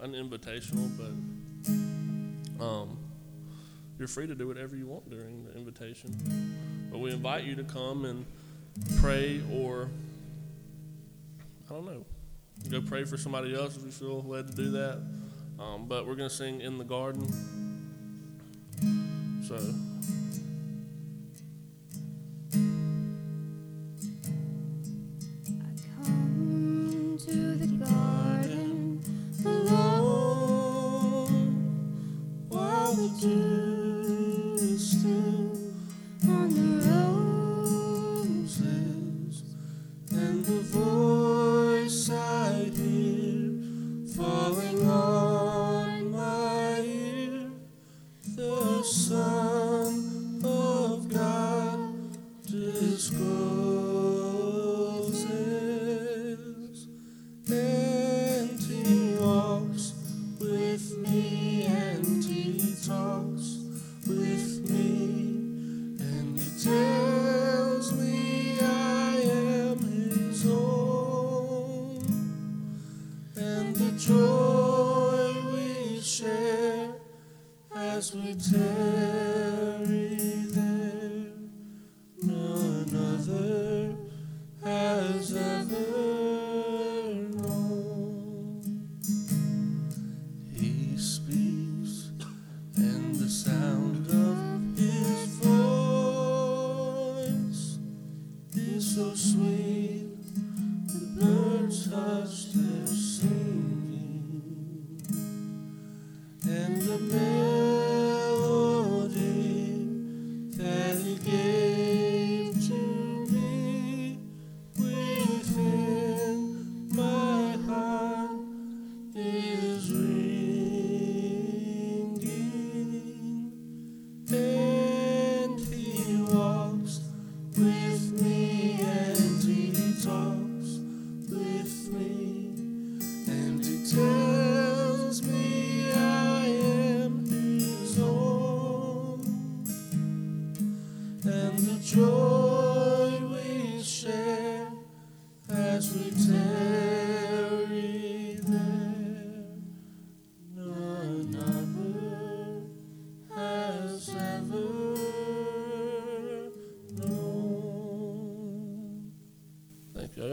an 0.00 0.12
invitational, 0.12 0.90
but 0.98 2.64
um, 2.64 2.98
you're 3.98 4.08
free 4.08 4.26
to 4.26 4.34
do 4.34 4.48
whatever 4.48 4.74
you 4.74 4.86
want 4.86 5.08
during 5.08 5.44
the 5.44 5.56
invitation. 5.56 6.88
But 6.90 6.98
we 6.98 7.12
invite 7.12 7.44
you 7.44 7.54
to 7.54 7.64
come 7.64 8.04
and 8.04 8.26
pray 9.00 9.40
or, 9.52 9.88
I 11.70 11.74
don't 11.74 11.86
know, 11.86 12.04
go 12.70 12.80
pray 12.80 13.04
for 13.04 13.16
somebody 13.16 13.54
else 13.54 13.76
if 13.76 13.84
you 13.84 13.92
feel 13.92 14.22
led 14.24 14.48
to 14.48 14.56
do 14.56 14.70
that. 14.72 15.00
Um, 15.60 15.86
but 15.86 16.06
we're 16.06 16.16
going 16.16 16.28
to 16.28 16.34
sing 16.34 16.60
In 16.60 16.78
the 16.78 16.84
Garden. 16.84 17.30
So. 19.46 19.58
still. 33.30 33.69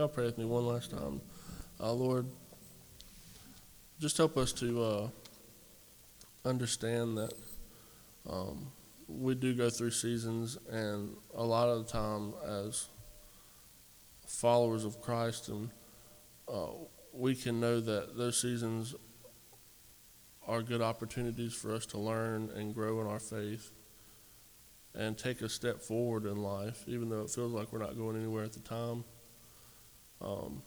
Y'all 0.08 0.13
pray 0.13 0.24
with 0.24 0.38
me 0.38 0.46
one 0.46 0.65
last 0.65 0.89
time. 0.89 1.20
Uh, 1.82 1.91
Lord, 1.91 2.28
just 4.00 4.15
help 4.15 4.38
us 4.38 4.54
to 4.54 4.82
uh, 4.82 5.10
understand 6.46 7.17
that 7.17 7.34
um, 8.30 8.72
we 9.10 9.36
do 9.36 9.54
go 9.54 9.70
through 9.70 9.91
seasons, 9.91 10.58
and 10.72 11.13
a 11.36 11.43
lot 11.43 11.67
of 11.67 11.86
the 11.86 11.91
time, 11.91 12.34
as 12.48 12.88
followers 14.26 14.86
of 14.86 15.02
Christ, 15.02 15.50
and 15.50 15.72
uh, 16.48 16.67
we 17.12 17.36
can 17.36 17.60
know 17.60 17.82
that 17.82 18.15
those 18.15 18.41
seasons 18.41 18.96
are 20.48 20.62
good 20.62 20.82
opportunities 20.82 21.54
for 21.54 21.76
us 21.76 21.86
to 21.88 21.98
learn 21.98 22.50
and 22.56 22.74
grow 22.74 23.02
in 23.02 23.08
our 23.08 23.20
faith. 23.20 23.72
and 24.96 25.17
take 25.17 25.41
a 25.41 25.50
step 25.50 25.82
forward 25.82 26.26
in 26.26 26.38
life, 26.38 26.86
even 26.88 27.10
though 27.10 27.24
it 27.24 27.30
feels 27.30 27.52
like 27.52 27.74
we're 27.74 27.80
not 27.80 27.98
going 27.98 28.15
anywhere 28.15 28.46
at 28.46 28.54
the 28.54 28.62
time. 28.62 29.04
Um, 30.22 30.62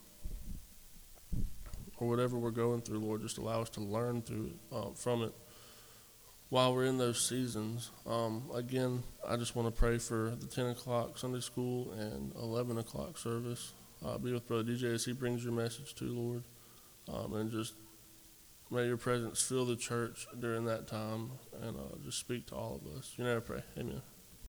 or 1.99 2.09
whatever 2.09 2.39
we're 2.39 2.51
going 2.51 2.81
through, 2.81 2.99
Lord, 3.01 3.21
just 3.21 3.39
allow 3.39 3.61
us 3.63 3.69
to 3.71 3.81
learn 3.81 4.23
through 4.23 4.53
uh, 4.73 4.91
from 4.95 5.23
it 5.23 5.35
while 6.49 6.75
we're 6.75 6.87
in 6.87 6.99
those 6.99 7.27
seasons. 7.27 7.91
Um, 8.07 8.45
again, 8.55 9.03
I 9.27 9.37
just 9.37 9.55
want 9.55 9.73
to 9.73 9.79
pray 9.79 9.99
for 9.99 10.35
the 10.39 10.47
10 10.47 10.67
o'clock 10.67 11.19
Sunday 11.19 11.41
school 11.41 11.93
and 11.93 12.35
11 12.37 12.79
o'clock 12.79 13.19
service. 13.19 13.73
Uh, 14.05 14.19
be 14.19 14.33
with 14.33 14.47
Brother 14.49 14.65
DJ 14.65 14.95
as 14.95 15.05
he 15.05 15.13
brings 15.13 15.45
your 15.45 15.53
message 15.53 15.95
to 15.97 16.05
Lord, 16.05 16.43
um, 17.07 17.35
and 17.35 17.51
just 17.51 17.75
may 18.71 18.87
your 18.87 18.97
presence 18.97 19.43
fill 19.43 19.67
the 19.67 19.77
church 19.77 20.27
during 20.39 20.65
that 20.65 20.89
time, 20.89 21.33
and 21.61 21.77
uh, 21.77 21.97
just 22.03 22.19
speak 22.19 22.47
to 22.47 22.55
all 22.55 22.81
of 22.83 22.99
us. 22.99 23.13
You 23.19 23.31
I 23.31 23.41
pray. 23.41 23.63
Amen. 23.79 24.01